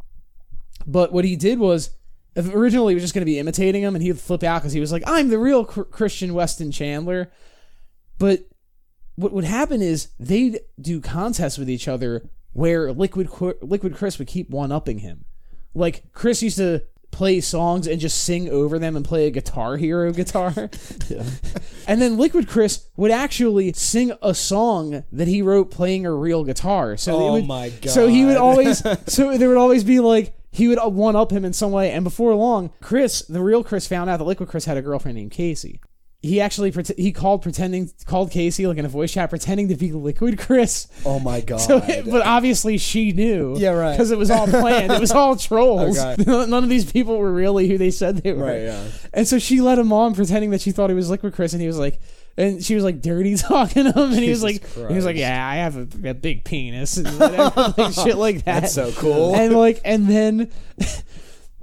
But 0.86 1.12
what 1.12 1.26
he 1.26 1.36
did 1.36 1.58
was 1.58 1.90
originally 2.36 2.92
he 2.92 2.94
was 2.94 3.04
just 3.04 3.14
going 3.14 3.22
to 3.22 3.30
be 3.30 3.38
imitating 3.38 3.82
him 3.82 3.94
and 3.94 4.02
he'd 4.02 4.18
flip 4.18 4.42
out 4.42 4.62
because 4.62 4.72
he 4.72 4.80
was 4.80 4.92
like, 4.92 5.02
I'm 5.06 5.28
the 5.28 5.38
real 5.38 5.64
Chr- 5.64 5.82
Christian 5.82 6.32
Weston 6.32 6.72
Chandler. 6.72 7.30
But 8.18 8.46
what 9.16 9.32
would 9.32 9.44
happen 9.44 9.82
is 9.82 10.08
they'd 10.18 10.60
do 10.80 11.00
contests 11.00 11.58
with 11.58 11.68
each 11.68 11.88
other 11.88 12.30
where 12.52 12.92
Liquid 12.92 13.28
Liquid 13.62 13.94
Chris 13.94 14.18
would 14.18 14.28
keep 14.28 14.50
one 14.50 14.72
upping 14.72 14.98
him. 14.98 15.24
Like 15.74 16.12
Chris 16.12 16.42
used 16.42 16.56
to 16.58 16.82
play 17.10 17.40
songs 17.40 17.86
and 17.88 18.00
just 18.00 18.22
sing 18.22 18.48
over 18.48 18.78
them 18.78 18.94
and 18.96 19.04
play 19.04 19.26
a 19.26 19.30
Guitar 19.30 19.76
Hero 19.76 20.12
guitar. 20.12 20.52
And 21.86 22.00
then 22.00 22.18
Liquid 22.18 22.46
Chris 22.46 22.86
would 22.96 23.10
actually 23.10 23.72
sing 23.72 24.12
a 24.22 24.32
song 24.32 25.02
that 25.10 25.26
he 25.26 25.42
wrote 25.42 25.72
playing 25.72 26.06
a 26.06 26.12
real 26.14 26.44
guitar. 26.44 26.96
So 26.96 27.12
it 27.18 27.22
Oh 27.22 27.32
would- 27.32 27.46
my 27.46 27.70
So 27.84 28.06
he 28.06 28.24
would 28.24 28.36
always 28.36 28.78
so 29.08 29.36
there 29.36 29.48
would 29.48 29.56
always 29.56 29.82
be 29.82 29.98
like 29.98 30.32
he 30.52 30.68
would 30.68 30.78
one 30.78 31.16
up 31.16 31.32
him 31.32 31.44
in 31.44 31.52
some 31.52 31.72
way. 31.72 31.90
And 31.90 32.04
before 32.04 32.34
long, 32.36 32.70
Chris, 32.80 33.22
the 33.22 33.42
real 33.42 33.64
Chris, 33.64 33.86
found 33.88 34.08
out 34.08 34.18
that 34.18 34.24
Liquid 34.24 34.48
Chris 34.48 34.66
had 34.66 34.76
a 34.76 34.82
girlfriend 34.82 35.16
named 35.16 35.32
Casey. 35.32 35.80
He 36.22 36.38
actually 36.38 36.70
pret- 36.70 36.98
he 36.98 37.12
called 37.12 37.40
pretending 37.40 37.90
called 38.04 38.30
Casey 38.30 38.66
like 38.66 38.76
in 38.76 38.84
a 38.84 38.90
voice 38.90 39.10
chat 39.10 39.30
pretending 39.30 39.68
to 39.68 39.74
be 39.74 39.90
Liquid 39.90 40.38
Chris. 40.38 40.86
Oh 41.06 41.18
my 41.18 41.40
god! 41.46 41.58
So, 41.62 41.80
but 41.80 42.26
obviously 42.26 42.76
she 42.76 43.12
knew. 43.12 43.56
Yeah, 43.56 43.70
right. 43.70 43.92
Because 43.92 44.10
it 44.10 44.18
was 44.18 44.30
all 44.30 44.46
planned. 44.46 44.92
it 44.92 45.00
was 45.00 45.12
all 45.12 45.34
trolls. 45.48 45.98
Okay. 45.98 46.22
None 46.26 46.52
of 46.52 46.68
these 46.68 46.92
people 46.92 47.16
were 47.16 47.32
really 47.32 47.68
who 47.68 47.78
they 47.78 47.90
said 47.90 48.18
they 48.18 48.34
were. 48.34 48.44
Right, 48.44 48.62
yeah. 48.64 48.84
And 49.14 49.26
so 49.26 49.38
she 49.38 49.62
let 49.62 49.78
him 49.78 49.94
on, 49.94 50.14
pretending 50.14 50.50
that 50.50 50.60
she 50.60 50.72
thought 50.72 50.90
he 50.90 50.94
was 50.96 51.08
Liquid 51.08 51.32
Chris, 51.32 51.54
and 51.54 51.62
he 51.62 51.66
was 51.68 51.78
like, 51.78 51.98
and 52.36 52.62
she 52.62 52.74
was 52.74 52.84
like 52.84 53.00
dirty 53.00 53.34
talking 53.36 53.84
to 53.84 53.90
him, 53.90 54.12
and 54.12 54.20
he 54.20 54.28
was 54.28 54.42
like, 54.42 54.60
Jesus 54.60 54.88
he 54.88 54.94
was 54.94 55.06
like, 55.06 55.16
yeah, 55.16 55.46
I 55.46 55.56
have 55.56 55.76
a, 55.76 56.10
a 56.10 56.14
big 56.14 56.44
penis, 56.44 56.98
and 56.98 57.08
whatever, 57.18 57.74
like 57.78 57.94
shit 57.94 58.18
like 58.18 58.44
that. 58.44 58.60
That's 58.60 58.74
so 58.74 58.92
cool. 58.92 59.34
And 59.34 59.56
like, 59.56 59.80
and 59.86 60.06
then. 60.06 60.50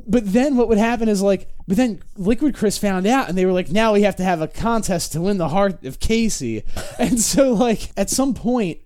But 0.07 0.31
then 0.31 0.55
what 0.55 0.69
would 0.69 0.77
happen 0.77 1.09
is 1.09 1.21
like, 1.21 1.49
but 1.67 1.75
then 1.75 2.01
Liquid 2.15 2.55
Chris 2.55 2.77
found 2.77 3.05
out, 3.05 3.27
and 3.27 3.37
they 3.37 3.45
were 3.45 3.51
like, 3.51 3.69
now 3.69 3.93
we 3.93 4.03
have 4.03 4.15
to 4.15 4.23
have 4.23 4.41
a 4.41 4.47
contest 4.47 5.11
to 5.11 5.21
win 5.21 5.37
the 5.37 5.49
heart 5.49 5.83
of 5.83 5.99
Casey. 5.99 6.63
And 6.99 7.19
so 7.19 7.53
like 7.53 7.91
at 7.97 8.09
some 8.09 8.33
point, 8.33 8.79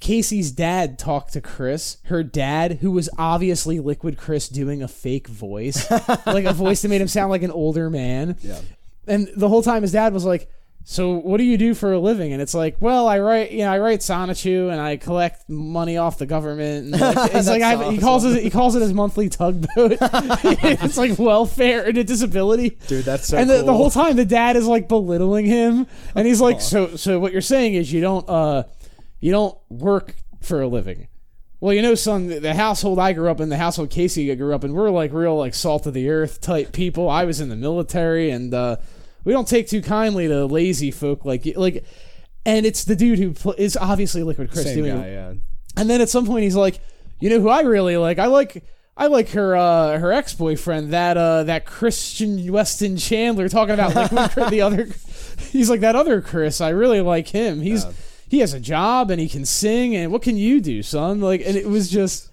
Casey's 0.00 0.50
dad 0.50 0.98
talked 0.98 1.32
to 1.32 1.40
Chris, 1.40 1.98
her 2.04 2.22
dad, 2.22 2.78
who 2.82 2.90
was 2.90 3.08
obviously 3.16 3.80
Liquid 3.80 4.18
Chris 4.18 4.48
doing 4.48 4.82
a 4.82 4.88
fake 4.88 5.28
voice, 5.28 5.90
like 6.26 6.44
a 6.44 6.52
voice 6.52 6.82
that 6.82 6.88
made 6.88 7.00
him 7.00 7.08
sound 7.08 7.30
like 7.30 7.42
an 7.42 7.50
older 7.50 7.88
man. 7.88 8.36
Yeah. 8.42 8.60
And 9.06 9.30
the 9.36 9.48
whole 9.48 9.62
time 9.62 9.82
his 9.82 9.92
dad 9.92 10.12
was 10.12 10.24
like, 10.24 10.50
"So 10.84 11.14
what 11.14 11.38
do 11.38 11.44
you 11.44 11.58
do 11.58 11.74
for 11.74 11.92
a 11.92 11.98
living?" 11.98 12.32
And 12.32 12.40
it's 12.40 12.54
like, 12.54 12.76
"Well, 12.80 13.08
I 13.08 13.18
write, 13.18 13.50
you 13.50 13.58
know, 13.58 13.72
I 13.72 13.78
write 13.78 14.00
Sonichu 14.00 14.70
and 14.70 14.80
I 14.80 14.96
collect 14.96 15.48
money 15.48 15.96
off 15.96 16.18
the 16.18 16.26
government." 16.26 16.94
And 16.94 17.00
like, 17.00 17.30
it's 17.34 17.48
like 17.48 17.62
I, 17.62 17.90
he 17.90 17.98
calls 17.98 18.24
it 18.24 18.42
he 18.42 18.50
calls 18.50 18.76
it 18.76 18.82
his 18.82 18.92
monthly 18.92 19.28
tugboat. 19.28 19.68
it's 19.76 20.96
like 20.96 21.18
welfare 21.18 21.84
and 21.84 21.98
a 21.98 22.04
disability. 22.04 22.78
Dude, 22.86 23.04
that's 23.04 23.28
so 23.28 23.38
and 23.38 23.48
the, 23.48 23.56
cool. 23.56 23.66
the 23.66 23.72
whole 23.72 23.90
time 23.90 24.16
the 24.16 24.24
dad 24.24 24.56
is 24.56 24.66
like 24.66 24.88
belittling 24.88 25.46
him, 25.46 25.86
and 26.14 26.26
he's 26.26 26.40
like, 26.40 26.60
"So, 26.60 26.96
so 26.96 27.18
what 27.18 27.32
you're 27.32 27.40
saying 27.40 27.74
is 27.74 27.92
you 27.92 28.00
don't, 28.00 28.28
uh, 28.28 28.64
you 29.20 29.32
don't 29.32 29.58
work 29.70 30.14
for 30.40 30.60
a 30.60 30.68
living." 30.68 31.08
Well, 31.64 31.72
you 31.72 31.80
know, 31.80 31.94
son, 31.94 32.28
the 32.28 32.52
household 32.52 32.98
I 32.98 33.14
grew 33.14 33.30
up 33.30 33.40
in, 33.40 33.48
the 33.48 33.56
household 33.56 33.88
Casey 33.88 34.34
grew 34.36 34.54
up 34.54 34.64
in, 34.64 34.74
we're 34.74 34.90
like 34.90 35.14
real 35.14 35.34
like 35.38 35.54
salt 35.54 35.86
of 35.86 35.94
the 35.94 36.10
earth 36.10 36.42
type 36.42 36.72
people. 36.72 37.08
I 37.08 37.24
was 37.24 37.40
in 37.40 37.48
the 37.48 37.56
military, 37.56 38.28
and 38.28 38.52
uh, 38.52 38.76
we 39.24 39.32
don't 39.32 39.48
take 39.48 39.68
too 39.68 39.82
kindly 39.82 40.28
to 40.28 40.46
lazy 40.46 40.90
folk 40.90 41.24
like 41.24 41.46
you. 41.46 41.54
Like, 41.54 41.84
and 42.46 42.66
it's 42.66 42.84
the 42.84 42.96
dude 42.96 43.18
who 43.18 43.32
pl- 43.32 43.54
is 43.58 43.76
obviously 43.76 44.22
Liquid 44.22 44.50
Chris 44.50 44.64
Same 44.64 44.76
doing 44.84 44.96
guy, 45.00 45.08
yeah. 45.10 45.32
and 45.76 45.88
then 45.90 46.00
at 46.00 46.08
some 46.10 46.26
point 46.26 46.44
he's 46.44 46.56
like, 46.56 46.78
you 47.20 47.30
know 47.30 47.40
who 47.40 47.48
I 47.48 47.62
really 47.62 47.96
like? 47.96 48.18
I 48.18 48.26
like 48.26 48.64
I 48.96 49.06
like 49.06 49.30
her 49.30 49.56
uh 49.56 49.98
her 49.98 50.12
ex 50.12 50.34
boyfriend, 50.34 50.92
that 50.92 51.16
uh 51.16 51.44
that 51.44 51.64
Christian 51.64 52.52
Weston 52.52 52.96
Chandler 52.96 53.48
talking 53.48 53.74
about 53.74 53.94
Liquid 53.94 54.30
Chris, 54.32 54.50
the 54.50 54.60
other 54.60 54.88
he's 55.50 55.68
like 55.70 55.80
that 55.80 55.96
other 55.96 56.20
Chris, 56.20 56.60
I 56.60 56.68
really 56.68 57.00
like 57.00 57.28
him. 57.28 57.60
He's 57.60 57.84
Yeah. 57.84 57.92
he 58.28 58.38
has 58.40 58.52
a 58.52 58.60
job 58.60 59.10
and 59.10 59.20
he 59.20 59.28
can 59.28 59.44
sing 59.44 59.96
and 59.96 60.12
what 60.12 60.22
can 60.22 60.36
you 60.36 60.60
do, 60.60 60.82
son? 60.82 61.20
Like 61.20 61.42
and 61.46 61.56
it 61.56 61.66
was 61.66 61.90
just 61.90 62.30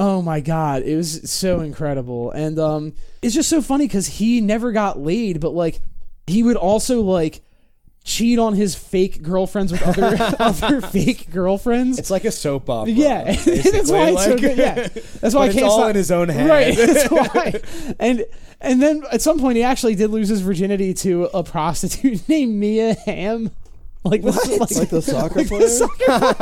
Oh 0.00 0.22
my 0.22 0.40
god, 0.40 0.82
it 0.84 0.96
was 0.96 1.28
so 1.30 1.60
incredible. 1.60 2.30
And 2.30 2.58
um 2.58 2.92
it's 3.20 3.34
just 3.34 3.48
so 3.50 3.60
funny 3.60 3.88
cuz 3.88 4.06
he 4.06 4.40
never 4.40 4.72
got 4.72 4.98
laid, 4.98 5.38
but 5.40 5.50
like 5.52 5.80
he 6.28 6.42
would 6.42 6.56
also 6.56 7.00
like 7.02 7.40
cheat 8.04 8.38
on 8.38 8.54
his 8.54 8.74
fake 8.74 9.22
girlfriends 9.22 9.70
with 9.70 9.82
other 9.82 10.16
other 10.38 10.80
fake 10.80 11.30
girlfriends. 11.30 11.98
It's 11.98 12.10
like 12.10 12.24
a 12.24 12.30
soap 12.30 12.70
opera. 12.70 12.92
Yeah, 12.92 13.24
that's 13.32 13.90
why 13.90 14.10
it's 14.10 14.24
so 14.24 14.30
like- 14.30 14.40
good. 14.40 14.58
Yeah, 14.58 14.88
that's 15.20 15.34
why 15.34 15.42
I 15.42 15.46
it's 15.46 15.54
can't 15.54 15.66
all 15.66 15.78
stop. 15.78 15.90
in 15.90 15.96
his 15.96 16.10
own 16.10 16.28
head. 16.28 16.48
Right, 16.48 16.76
that's 16.76 17.10
why. 17.10 17.60
And 17.98 18.24
and 18.60 18.82
then 18.82 19.02
at 19.12 19.20
some 19.22 19.38
point 19.38 19.56
he 19.56 19.62
actually 19.62 19.94
did 19.94 20.10
lose 20.10 20.28
his 20.28 20.40
virginity 20.40 20.94
to 20.94 21.24
a 21.34 21.42
prostitute 21.44 22.28
named 22.28 22.54
Mia 22.54 22.94
Hamm. 22.94 23.50
Like 24.04 24.22
the, 24.22 24.30
like, 24.58 24.70
Like 24.70 24.88
the 24.90 25.02
soccer 25.02 25.34
like 25.40 25.48
the 25.48 25.56
player? 25.56 25.68
soccer 25.68 26.34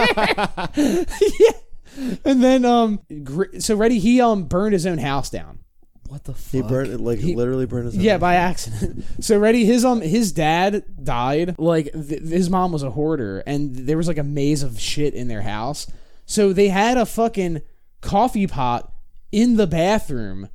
player. 0.74 1.06
yeah. 1.40 2.18
And 2.24 2.44
then 2.44 2.64
um, 2.66 3.00
so 3.58 3.74
Reddy 3.74 3.98
he 3.98 4.20
um 4.20 4.44
burned 4.44 4.74
his 4.74 4.86
own 4.86 4.98
house 4.98 5.30
down. 5.30 5.58
What 6.08 6.24
the 6.24 6.34
fuck? 6.34 6.52
He 6.52 6.62
burned 6.62 6.92
it 6.92 7.00
like 7.00 7.20
literally 7.20 7.66
burned 7.66 7.86
his. 7.86 7.96
Yeah, 7.96 8.18
by 8.18 8.34
accident. 8.34 9.04
So 9.20 9.38
ready, 9.38 9.64
his 9.64 9.84
um, 9.84 10.00
his 10.00 10.32
dad 10.32 10.84
died. 11.02 11.58
Like 11.58 11.92
th- 11.92 12.22
his 12.22 12.50
mom 12.50 12.72
was 12.72 12.82
a 12.82 12.90
hoarder, 12.90 13.40
and 13.46 13.74
there 13.74 13.96
was 13.96 14.08
like 14.08 14.18
a 14.18 14.22
maze 14.22 14.62
of 14.62 14.78
shit 14.80 15.14
in 15.14 15.28
their 15.28 15.42
house. 15.42 15.86
So 16.26 16.52
they 16.52 16.68
had 16.68 16.96
a 16.96 17.06
fucking 17.06 17.62
coffee 18.00 18.46
pot 18.46 18.92
in 19.32 19.56
the 19.56 19.66
bathroom 19.66 20.48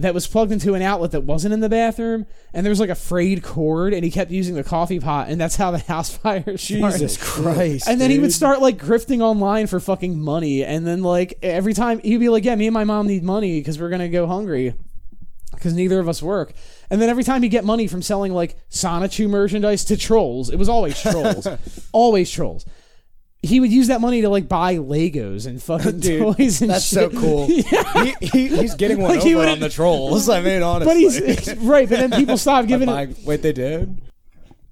that 0.00 0.14
was 0.14 0.28
plugged 0.28 0.52
into 0.52 0.74
an 0.74 0.82
outlet 0.82 1.10
that 1.10 1.24
wasn't 1.24 1.52
in 1.52 1.60
the 1.60 1.68
bathroom, 1.68 2.24
and 2.54 2.64
there 2.64 2.70
was 2.70 2.78
like 2.80 2.90
a 2.90 2.94
frayed 2.94 3.42
cord, 3.42 3.92
and 3.92 4.04
he 4.04 4.10
kept 4.10 4.30
using 4.30 4.54
the 4.54 4.62
coffee 4.62 5.00
pot, 5.00 5.28
and 5.28 5.40
that's 5.40 5.56
how 5.56 5.70
the 5.70 5.78
house 5.88 6.16
fire 6.16 6.42
started. 6.42 6.58
Jesus 6.58 7.16
Christ. 7.16 7.88
And 7.88 8.00
then 8.00 8.10
he 8.10 8.18
would 8.18 8.26
dude. 8.26 8.34
start 8.34 8.60
like 8.60 8.78
grifting 8.78 9.20
online 9.20 9.66
for 9.66 9.80
fucking 9.80 10.20
money, 10.20 10.64
and 10.64 10.86
then 10.86 11.02
like 11.02 11.38
every 11.42 11.74
time 11.74 11.98
he'd 12.00 12.18
be 12.18 12.28
like, 12.28 12.44
"Yeah, 12.44 12.54
me 12.54 12.66
and 12.66 12.74
my 12.74 12.84
mom 12.84 13.06
need 13.06 13.24
money 13.24 13.58
because 13.60 13.78
we're 13.78 13.90
gonna 13.90 14.08
go 14.08 14.26
hungry." 14.26 14.74
Because 15.58 15.74
neither 15.74 15.98
of 16.00 16.08
us 16.08 16.22
work. 16.22 16.52
And 16.90 17.00
then 17.02 17.08
every 17.08 17.24
time 17.24 17.42
he'd 17.42 17.48
get 17.50 17.64
money 17.64 17.86
from 17.86 18.00
selling 18.02 18.32
like 18.32 18.56
Sonichu 18.70 19.28
merchandise 19.28 19.84
to 19.86 19.96
trolls, 19.96 20.50
it 20.50 20.56
was 20.56 20.68
always 20.68 21.00
trolls, 21.00 21.46
always 21.92 22.30
trolls. 22.30 22.64
He 23.40 23.60
would 23.60 23.70
use 23.70 23.86
that 23.86 24.00
money 24.00 24.22
to 24.22 24.28
like 24.28 24.48
buy 24.48 24.76
Legos 24.76 25.46
and 25.46 25.62
fucking 25.62 26.00
Dude, 26.00 26.36
toys 26.36 26.60
and 26.60 26.70
That's 26.70 26.84
so 26.84 27.08
shit. 27.08 27.18
cool. 27.18 27.46
he, 27.46 27.62
he, 28.20 28.48
he's 28.48 28.74
getting 28.74 28.98
one 29.00 29.10
Like, 29.12 29.22
he 29.22 29.30
over 29.34 29.40
wouldn't- 29.40 29.58
on 29.58 29.60
the 29.60 29.68
trolls. 29.68 30.28
I 30.28 30.40
mean, 30.40 30.62
honestly. 30.62 30.92
But 31.04 31.44
he's 31.44 31.56
right. 31.58 31.88
But 31.88 31.98
then 32.00 32.10
people 32.10 32.36
stop 32.36 32.66
giving 32.66 32.88
it. 32.88 32.92
Buying- 32.92 33.16
Wait, 33.24 33.42
they 33.42 33.52
did? 33.52 34.00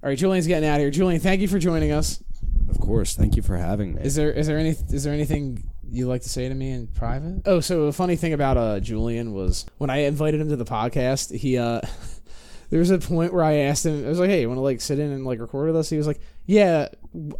All 0.02 0.11
right, 0.11 0.19
Julian's 0.19 0.47
getting 0.49 0.69
out 0.69 0.76
of 0.76 0.81
here. 0.81 0.90
Julian, 0.90 1.21
thank 1.21 1.40
you 1.40 1.49
for 1.49 1.59
joining 1.59 1.93
us. 1.93 2.23
Of 2.69 2.81
course. 2.81 3.14
Thank 3.14 3.37
you 3.37 3.43
for 3.43 3.57
having 3.57 3.95
me. 3.95 4.02
Is 4.02 4.14
there 4.16 4.31
is 4.33 4.47
there 4.49 4.59
any 4.59 4.71
is 4.71 5.05
there 5.05 5.12
anything 5.14 5.62
you 5.90 6.07
like 6.07 6.23
to 6.23 6.28
say 6.28 6.49
to 6.49 6.55
me 6.55 6.71
in 6.71 6.87
private? 6.88 7.43
Oh, 7.47 7.61
so 7.61 7.83
a 7.85 7.93
funny 7.93 8.16
thing 8.16 8.33
about 8.33 8.57
uh 8.57 8.81
Julian 8.81 9.33
was 9.33 9.66
when 9.78 9.90
I 9.90 9.99
invited 9.99 10.40
him 10.40 10.49
to 10.50 10.57
the 10.57 10.64
podcast, 10.64 11.37
he 11.37 11.59
uh 11.59 11.81
there 12.71 12.81
was 12.81 12.90
a 12.90 12.99
point 12.99 13.33
where 13.33 13.45
I 13.45 13.55
asked 13.55 13.87
him 13.87 14.05
I 14.05 14.09
was 14.09 14.19
like, 14.19 14.31
"Hey, 14.31 14.40
you 14.43 14.49
want 14.49 14.59
to 14.59 14.62
like 14.62 14.81
sit 14.81 14.99
in 14.99 15.11
and 15.11 15.25
like 15.25 15.40
record 15.40 15.66
with 15.69 15.76
us?" 15.76 15.88
He 15.90 15.97
was 15.97 16.07
like, 16.07 16.21
"Yeah, 16.47 16.88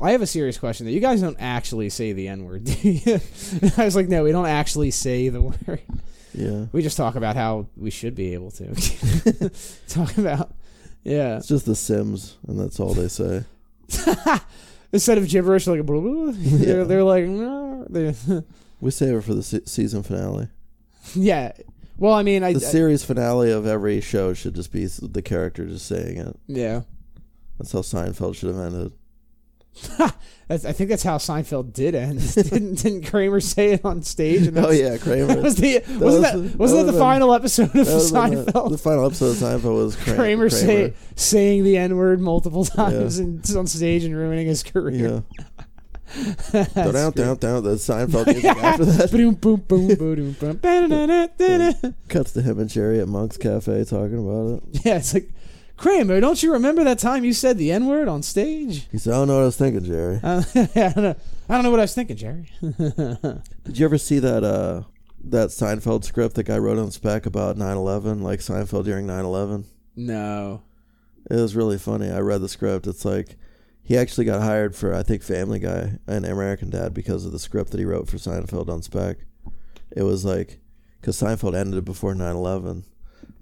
I 0.00 0.12
have 0.12 0.23
a 0.23 0.26
serious 0.26 0.59
question 0.59 0.87
that 0.87 0.93
you 0.93 1.00
guys 1.00 1.21
don't 1.21 1.38
actually 1.41 1.91
say 1.91 2.12
the 2.12 2.29
N-word." 2.29 2.65
do 2.65 2.88
you?" 2.88 3.21
And 3.62 3.73
I 3.76 3.85
was 3.85 3.97
like, 3.97 4.09
"No, 4.09 4.25
we 4.25 4.33
don't 4.33 4.47
actually 4.47 4.91
say 4.91 5.29
the 5.29 5.43
word. 5.67 5.83
Yeah. 6.33 6.67
We 6.73 6.83
just 6.83 6.97
talk 6.99 7.17
about 7.17 7.35
how 7.35 7.67
we 7.76 7.91
should 7.91 8.15
be 8.15 8.35
able 8.35 8.50
to 8.53 8.75
talk 9.88 10.19
about 10.19 10.53
yeah. 11.07 11.37
It's 11.37 11.47
just 11.47 11.67
The 11.67 11.76
Sims, 11.76 12.37
and 12.49 12.59
that's 12.59 12.81
all 12.81 12.93
they 12.93 13.07
say. 13.07 13.45
Instead 14.93 15.19
of 15.19 15.29
gibberish 15.29 15.69
like 15.69 15.87
blah, 15.87 16.00
blah, 16.00 16.33
they're, 16.35 16.85
they're 16.85 17.05
like 17.05 17.25
no, 17.25 17.66
We 18.80 18.90
save 18.90 19.14
it 19.14 19.23
for 19.25 19.35
the 19.35 19.42
se- 19.42 19.62
season 19.66 20.02
finale. 20.02 20.49
yeah. 21.14 21.52
Well, 21.99 22.12
I 22.12 22.23
mean, 22.23 22.42
I, 22.45 22.52
The 22.52 22.61
series 22.61 23.02
finale 23.04 23.50
of 23.50 23.66
every 23.66 24.02
show 24.02 24.35
should 24.35 24.54
just 24.54 24.71
be 24.71 24.85
s- 24.85 25.00
the 25.02 25.23
character 25.23 25.64
just 25.66 25.87
saying 25.87 26.18
it. 26.18 26.37
yeah. 26.47 26.83
That's 27.59 27.73
how 27.73 27.78
Seinfeld 27.80 28.37
should 28.37 28.54
have 28.54 28.59
ended. 28.59 28.92
That's, 30.49 30.64
I 30.64 30.71
think 30.73 30.90
that's 30.90 31.02
how 31.02 31.16
Seinfeld 31.18 31.73
did 31.73 31.95
end. 31.97 32.21
didn't 32.35 32.75
didn't 32.76 33.06
Kramer 33.11 33.40
say 33.40 33.73
it 33.73 33.85
on 33.85 34.02
stage? 34.02 34.47
And 34.47 34.56
Oh 34.59 34.62
that's- 34.73 34.78
yeah, 34.78 34.97
Kramer. 34.97 35.26
that 35.26 35.42
was 35.42 35.56
the 35.56 35.80
wasn't 35.80 36.00
was 36.00 36.21
that, 36.21 36.33
the- 36.35 36.38
wasn't 36.38 36.59
that 36.59 36.59
that, 36.59 36.71
would've 36.76 36.87
the 36.95 36.99
final 37.00 37.33
episode 37.35 37.64
of 37.64 37.73
That 37.73 37.87
would've 37.87 38.11
the, 38.47 38.52
Seinfeld? 38.52 38.71
the 38.71 38.78
final 38.78 39.06
episode 39.06 39.26
of 39.30 39.37
Seinfeld 39.37 39.75
was 39.76 39.97
Kramer. 39.97 40.16
Kramer, 40.16 40.50
say, 40.50 40.66
Kramer. 40.66 40.95
saying 41.16 41.64
the 41.64 41.76
N 41.78 41.97
word 41.97 42.21
multiple 42.21 42.64
times 42.64 43.18
and 43.18 43.45
on 43.56 43.66
stage 43.66 44.04
and 44.04 44.14
ruining 44.16 44.47
his 44.47 44.62
career. 44.62 45.25
Yeah. 45.38 45.64
Down, 46.53 47.13
down, 47.13 47.37
down. 47.37 47.63
The 47.65 47.75
Seinfeld 47.77 48.27
music 48.27 48.45
after 48.57 48.85
that 48.85 49.09
cuts 52.09 52.33
to 52.33 52.43
him 52.43 52.59
and 52.59 52.71
Jerry 52.71 53.01
at 53.01 53.09
Monk's 53.09 53.37
Cafe 53.37 53.85
talking 53.85 54.19
about 54.19 54.63
it. 54.73 54.81
Yeah, 54.85 54.97
it's 54.99 55.15
like 55.15 55.29
Kramer. 55.77 56.21
Don't 56.21 56.43
you 56.43 56.53
remember 56.53 56.85
that 56.85 56.99
time 56.99 57.25
you 57.25 57.33
said 57.33 57.59
the 57.59 57.73
N 57.73 57.87
word 57.87 58.09
on 58.09 58.23
stage? 58.23 58.87
He 58.91 58.99
said, 58.99 59.13
"I 59.13 59.17
don't 59.17 59.29
know 59.29 59.35
what 59.37 59.43
I 59.43 59.47
was 59.47 59.57
thinking, 59.57 59.85
Jerry." 59.85 60.21
Uh, 60.23 60.43
I 60.55 60.67
don't 60.75 60.97
know. 60.97 61.17
I 61.49 61.55
don't 61.55 61.63
know 61.65 61.71
what 61.71 61.81
I 61.81 61.85
was 61.85 61.95
thinking, 61.95 62.17
Jerry. 62.17 62.49
Did 62.61 63.79
you 63.79 63.85
ever 63.85 63.99
see 63.99 64.19
that 64.21 64.43
uh 64.45 64.83
that 65.25 65.49
Seinfeld 65.49 66.05
script 66.05 66.37
that 66.37 66.45
guy 66.45 66.57
wrote 66.59 66.79
on 66.79 66.91
spec 66.93 67.27
about 67.27 67.57
9/11, 67.57 68.23
like 68.23 68.41
Seinfeld 68.41 68.85
during 68.85 69.07
9/11? 69.07 69.65
no. 69.97 70.63
It 71.29 71.35
was 71.35 71.57
really 71.57 71.77
funny. 71.77 72.09
I 72.09 72.21
read 72.21 72.41
the 72.41 72.49
script. 72.49 72.87
It's 72.87 73.05
like 73.05 73.37
he 73.87 73.97
actually 73.97 74.25
got 74.26 74.43
hired 74.43 74.75
for 74.76 74.93
I 74.95 75.02
think 75.02 75.23
Family 75.23 75.59
Guy 75.61 75.93
and 76.07 76.26
American 76.26 76.69
Dad 76.71 76.93
because 76.93 77.25
of 77.25 77.33
the 77.33 77.38
script 77.38 77.71
that 77.71 77.78
he 77.78 77.85
wrote 77.87 78.09
for 78.09 78.19
Seinfeld 78.19 78.69
on 78.69 78.83
spec. 78.83 79.16
It 79.95 80.02
was 80.02 80.25
like 80.25 80.59
because 81.00 81.16
Seinfeld 81.21 81.55
ended 81.57 81.85
before 81.85 82.14
9/11, 82.14 82.83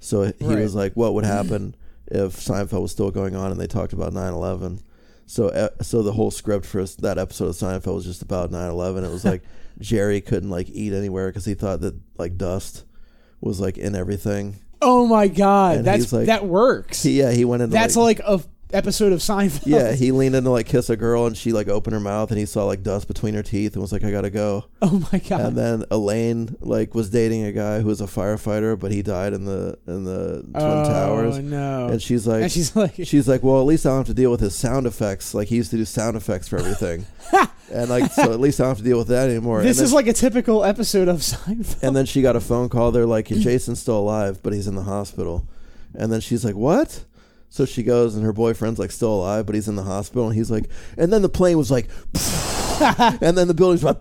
so 0.01 0.23
he 0.25 0.33
Right. 0.47 0.59
was 0.59 0.75
like, 0.75 0.93
"What 0.95 1.15
would 1.15 1.25
happen 1.25 1.75
if 2.07 2.37
Seinfeld 2.37 2.83
was 2.83 2.93
still 2.93 3.11
going 3.11 3.35
on 3.35 3.51
and 3.51 3.59
they 3.61 3.67
talked 3.67 3.93
about 3.95 4.13
9/11?" 4.13 4.81
So 5.27 5.49
uh, 5.49 5.71
so 5.83 6.03
the 6.03 6.13
whole 6.13 6.31
script 6.31 6.67
for 6.67 6.85
that 6.85 7.17
episode 7.19 7.47
of 7.49 7.55
Seinfeld 7.57 7.95
was 7.95 8.05
just 8.05 8.21
about 8.23 8.51
9/11. 8.53 9.05
It 9.05 9.11
was 9.11 9.25
like 9.25 9.43
Jerry 9.81 10.21
couldn't 10.21 10.51
like 10.51 10.69
eat 10.71 10.93
anywhere 10.93 11.29
because 11.29 11.47
he 11.47 11.55
thought 11.55 11.81
that 11.81 11.95
like 12.19 12.37
dust 12.37 12.85
was 13.41 13.59
like 13.61 13.79
in 13.79 13.95
everything. 13.97 14.57
Oh 14.83 15.07
my 15.07 15.29
god, 15.29 15.79
And 15.79 15.87
that's 15.87 16.13
like- 16.13 16.27
that 16.27 16.45
works. 16.45 17.03
He, 17.03 17.19
yeah, 17.19 17.31
he 17.33 17.47
went 17.47 17.63
into 17.63 17.73
that's 17.73 17.97
like, 17.97 18.21
a 18.21 18.33
f- 18.33 18.47
episode 18.75 19.13
of 19.13 19.21
Seinfeld. 19.21 19.67
Yeah, 19.67 19.93
he 19.95 20.13
leaned 20.13 20.35
in 20.35 20.45
to 20.45 20.51
like 20.51 20.67
kiss 20.67 20.91
a 20.91 20.97
girl, 20.97 21.27
and 21.27 21.37
she 21.37 21.53
like 21.53 21.69
opened 21.69 21.95
her 21.95 22.01
mouth, 22.01 22.31
and 22.31 22.39
he 22.39 22.47
saw 22.47 22.65
like 22.65 22.83
dust 22.83 23.09
between 23.09 23.35
her 23.35 23.43
teeth, 23.43 23.75
and 23.75 23.83
was 23.83 23.93
like, 23.93 24.05
"I 24.05 24.11
gotta 24.11 24.31
go." 24.31 24.67
Oh 24.83 25.07
my 25.13 25.19
god. 25.19 25.41
And 25.41 25.57
then 25.57 25.85
Elaine 25.91 26.57
like 26.61 26.95
was 26.95 27.11
dating 27.11 27.45
a 27.45 27.53
guy 27.53 27.81
who 27.81 27.87
was 27.87 28.01
a 28.01 28.07
firefighter, 28.07 28.79
but 28.79 28.93
he 28.93 29.03
died 29.03 29.33
in 29.33 29.45
the 29.45 29.79
in 29.87 30.05
the 30.05 30.43
Twin 30.43 30.53
oh 30.55 30.85
Towers, 30.85 31.39
no. 31.39 31.89
and 31.89 32.03
she's 32.03 32.27
like, 32.27 32.43
and 32.43 32.53
she's 32.53 32.77
like, 32.77 32.95
she's 33.05 33.29
like, 33.29 33.43
"Well, 33.43 33.61
at 33.61 33.67
least 33.67 33.87
I 33.87 33.91
don't 33.91 33.99
have 33.99 34.07
to 34.07 34.15
deal 34.15 34.31
with 34.31 34.41
his 34.41 34.55
sound 34.55 34.87
effects. 34.87 35.33
Like 35.35 35.49
he 35.49 35.57
used 35.57 35.71
to 35.71 35.77
do 35.77 35.85
sound 35.85 36.17
effects 36.17 36.49
for 36.49 36.59
everything, 36.59 37.07
and 37.73 37.89
like 37.89 38.13
so 38.13 38.33
at 38.33 38.41
least 38.41 38.61
I 38.61 38.65
don't 38.65 38.71
have 38.71 38.79
to 38.79 38.85
deal 38.85 38.99
with 38.99 39.09
that 39.09 39.31
anymore." 39.31 39.63
this 39.63 39.79
and 39.79 39.85
is 39.87 39.93
like 39.93 40.07
a 40.07 40.13
typical 40.13 40.65
episode 40.65 41.09
of 41.09 41.19
Seinfeld. 41.19 41.83
and 41.83 41.97
then 41.97 42.07
she 42.07 42.23
got 42.23 42.37
a 42.37 42.41
phone 42.41 42.69
call. 42.69 42.91
They're 42.91 43.07
like, 43.07 43.29
"Jason's 43.29 43.81
still 43.81 43.99
alive, 43.99 44.43
but 44.43 44.53
he's 44.53 44.67
in 44.67 44.75
the 44.75 44.83
hospital," 44.83 45.47
and 45.95 46.13
then 46.13 46.21
she's 46.21 46.45
like, 46.45 46.57
"What?" 46.57 47.05
So 47.55 47.65
she 47.67 47.85
goes, 47.85 48.17
and 48.17 48.25
her 48.25 48.33
boyfriend's 48.33 48.81
like 48.81 48.91
still 48.91 49.15
alive, 49.15 49.47
but 49.47 49.55
he's 49.55 49.69
in 49.69 49.77
the 49.77 49.85
hospital. 49.85 50.27
And 50.27 50.35
he's 50.35 50.51
like, 50.51 50.69
and 50.99 51.13
then 51.13 51.23
the 51.23 51.29
plane 51.29 51.57
was 51.57 51.71
like, 51.71 51.87
and 53.23 53.39
then 53.39 53.47
the 53.47 53.55
building's 53.55 53.85
like, 53.85 53.99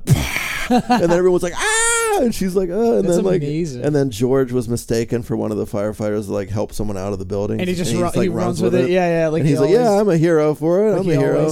and 0.72 0.84
then 1.04 1.12
everyone's 1.12 1.44
like, 1.44 1.54
ah, 1.56 2.20
and 2.24 2.34
she's 2.34 2.56
like, 2.56 2.70
oh, 2.72 2.98
and 2.98 3.06
That's 3.08 3.18
then 3.18 3.26
like, 3.26 3.44
amazing. 3.44 3.86
and 3.86 3.96
then 3.96 4.10
George 4.10 4.52
was 4.52 4.68
mistaken 4.68 5.22
for 5.22 5.38
one 5.38 5.52
of 5.52 5.58
the 5.60 5.66
firefighters 5.68 6.26
to 6.26 6.34
like 6.34 6.50
help 6.50 6.74
someone 6.74 6.98
out 6.98 7.14
of 7.14 7.20
the 7.20 7.26
building, 7.26 7.60
and 7.60 7.70
he 7.70 7.76
just 7.76 7.92
he's, 7.92 8.00
ru- 8.00 8.06
like, 8.08 8.16
he 8.16 8.28
runs 8.28 8.60
with 8.60 8.74
it. 8.74 8.90
Yeah, 8.90 9.20
yeah. 9.20 9.28
Like 9.28 9.42
and 9.42 9.48
he 9.48 9.54
he's 9.54 9.62
like, 9.62 9.70
yeah, 9.70 10.00
I'm 10.00 10.10
a 10.10 10.18
hero 10.18 10.56
for 10.56 10.88
it. 10.88 10.92
like 10.94 11.02
I'm 11.02 11.10
a 11.12 11.16
hero. 11.16 11.52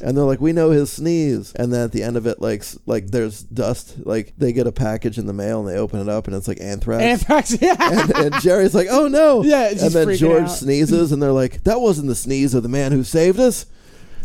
And 0.00 0.16
they're 0.16 0.24
like, 0.24 0.40
we 0.40 0.52
know 0.52 0.70
his 0.70 0.92
sneeze. 0.92 1.52
And 1.54 1.72
then 1.72 1.82
at 1.84 1.92
the 1.92 2.02
end 2.02 2.16
of 2.16 2.26
it, 2.26 2.40
like, 2.40 2.64
like 2.86 3.08
there's 3.08 3.42
dust. 3.42 3.96
Like 4.04 4.34
they 4.36 4.52
get 4.52 4.66
a 4.66 4.72
package 4.72 5.18
in 5.18 5.26
the 5.26 5.32
mail 5.32 5.60
and 5.60 5.68
they 5.68 5.78
open 5.78 6.00
it 6.00 6.08
up 6.08 6.26
and 6.26 6.36
it's 6.36 6.48
like 6.48 6.60
anthrax. 6.60 7.02
Anthrax. 7.02 7.56
Yeah. 7.62 7.76
and, 7.80 8.10
and 8.16 8.34
Jerry's 8.42 8.74
like, 8.74 8.88
"Oh 8.90 9.08
no!" 9.08 9.42
Yeah, 9.44 9.68
and 9.70 9.78
then 9.92 10.14
George 10.16 10.42
out. 10.44 10.50
sneezes, 10.50 11.10
and 11.12 11.22
they're 11.22 11.32
like, 11.32 11.64
"That 11.64 11.80
wasn't 11.80 12.08
the 12.08 12.14
sneeze 12.14 12.54
of 12.54 12.62
the 12.62 12.68
man 12.68 12.92
who 12.92 13.02
saved 13.04 13.40
us." 13.40 13.66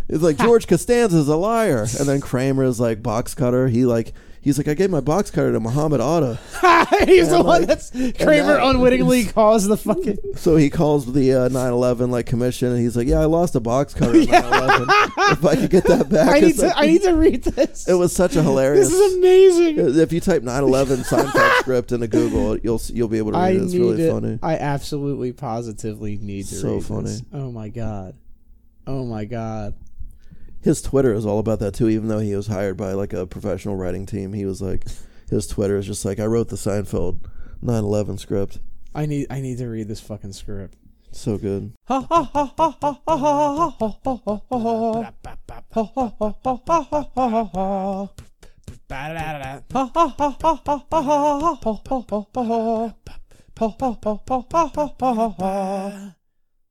It's 0.10 0.24
like 0.24 0.38
George 0.38 0.68
Costanza's 0.68 1.28
a 1.30 1.38
liar, 1.38 1.88
and 1.98 2.08
then 2.08 2.20
Kramer 2.20 2.64
is 2.66 2.80
like 2.80 3.02
box 3.02 3.34
cutter. 3.34 3.68
He 3.70 3.86
like 3.86 4.14
he's 4.42 4.58
like, 4.58 4.68
"I 4.68 4.74
gave 4.74 4.90
my 4.90 5.00
box 5.00 5.32
cutter 5.32 5.52
to 5.54 5.60
Muhammad 5.60 6.02
Atta," 6.02 6.40
He's 7.06 7.30
the 7.30 7.38
And, 7.38 7.46
one 7.46 7.60
like, 7.62 7.68
that's 7.68 7.90
Kramer 7.92 8.54
that- 8.58 8.66
unwittingly 8.66 9.26
caused 9.34 9.70
the 9.70 9.78
fucking. 9.78 10.18
so 10.36 10.56
he 10.56 10.70
calls 10.70 11.12
the 11.14 11.34
uh, 11.34 11.50
9/11 11.50 12.10
like 12.10 12.26
commission, 12.26 12.70
and 12.70 12.80
he's 12.80 12.96
like, 12.98 13.08
"Yeah, 13.08 13.20
I 13.22 13.26
lost 13.26 13.56
a 13.56 13.60
box 13.60 13.94
cutter 13.94 14.20
at 14.22 14.28
9/11. 14.28 15.32
if 15.34 15.46
I 15.46 15.56
could 15.56 15.70
get 15.70 15.86
that 15.86 16.10
back." 16.10 16.30
I 16.30 16.40
need 16.42 16.48
It's 16.50 16.60
to. 16.60 16.68
like- 16.68 16.76
I 16.78 16.86
need 16.88 17.02
to 17.04 17.14
read 17.16 17.44
this. 17.44 17.88
It 17.88 17.94
was 17.94 18.14
such 18.14 18.36
a 18.36 18.44
hilarious. 18.44 18.90
This 18.90 19.00
is 19.00 19.18
amazing. 19.18 20.00
if 20.00 20.12
you 20.14 20.20
type 20.20 20.44
9/11 20.44 21.06
Seinfeld 21.08 21.60
script 21.60 21.92
into 21.92 22.08
Google, 22.08 22.58
you'll 22.58 22.76
s- 22.76 22.90
you'll 22.90 23.08
be 23.08 23.18
able 23.20 23.32
to 23.32 23.38
read 23.38 23.44
I 23.44 23.50
it. 23.52 23.62
It's 23.64 23.74
need 23.74 23.80
really 23.80 24.04
it. 24.04 24.12
funny. 24.12 24.40
I 24.44 24.58
absolutely, 24.58 25.32
positively 25.32 26.18
need 26.18 26.48
to. 26.48 26.56
So 26.56 26.74
read 26.76 26.84
funny. 26.86 27.04
This. 27.04 27.24
Oh 27.34 27.52
my 27.52 27.70
god. 27.70 28.16
Oh 28.88 29.06
my 29.06 29.26
god. 29.26 29.76
His 30.62 30.82
Twitter 30.82 31.14
is 31.14 31.26
all 31.26 31.40
about 31.40 31.60
that 31.60 31.74
too. 31.74 31.90
Even 31.90 32.08
though 32.08 32.20
he 32.20 32.36
was 32.36 32.48
hired 32.48 32.78
by 32.78 32.94
like 32.94 33.14
a 33.14 33.28
professional 33.28 33.76
writing 33.76 34.06
team, 34.06 34.34
he 34.34 34.46
was 34.46 34.62
like, 34.62 34.86
his 35.30 35.48
Twitter 35.48 35.78
is 35.78 35.88
just 35.88 36.06
like, 36.06 36.20
I 36.20 36.26
wrote 36.26 36.50
the 36.50 36.56
Seinfeld 36.56 37.20
9/11 37.64 38.20
script. 38.20 38.60
I 38.94 39.06
need. 39.06 39.28
I 39.30 39.40
need 39.40 39.58
to 39.60 39.68
read 39.68 39.88
this 39.88 40.02
fucking 40.02 40.34
script. 40.34 40.76
So 41.12 41.38
good. 41.38 41.74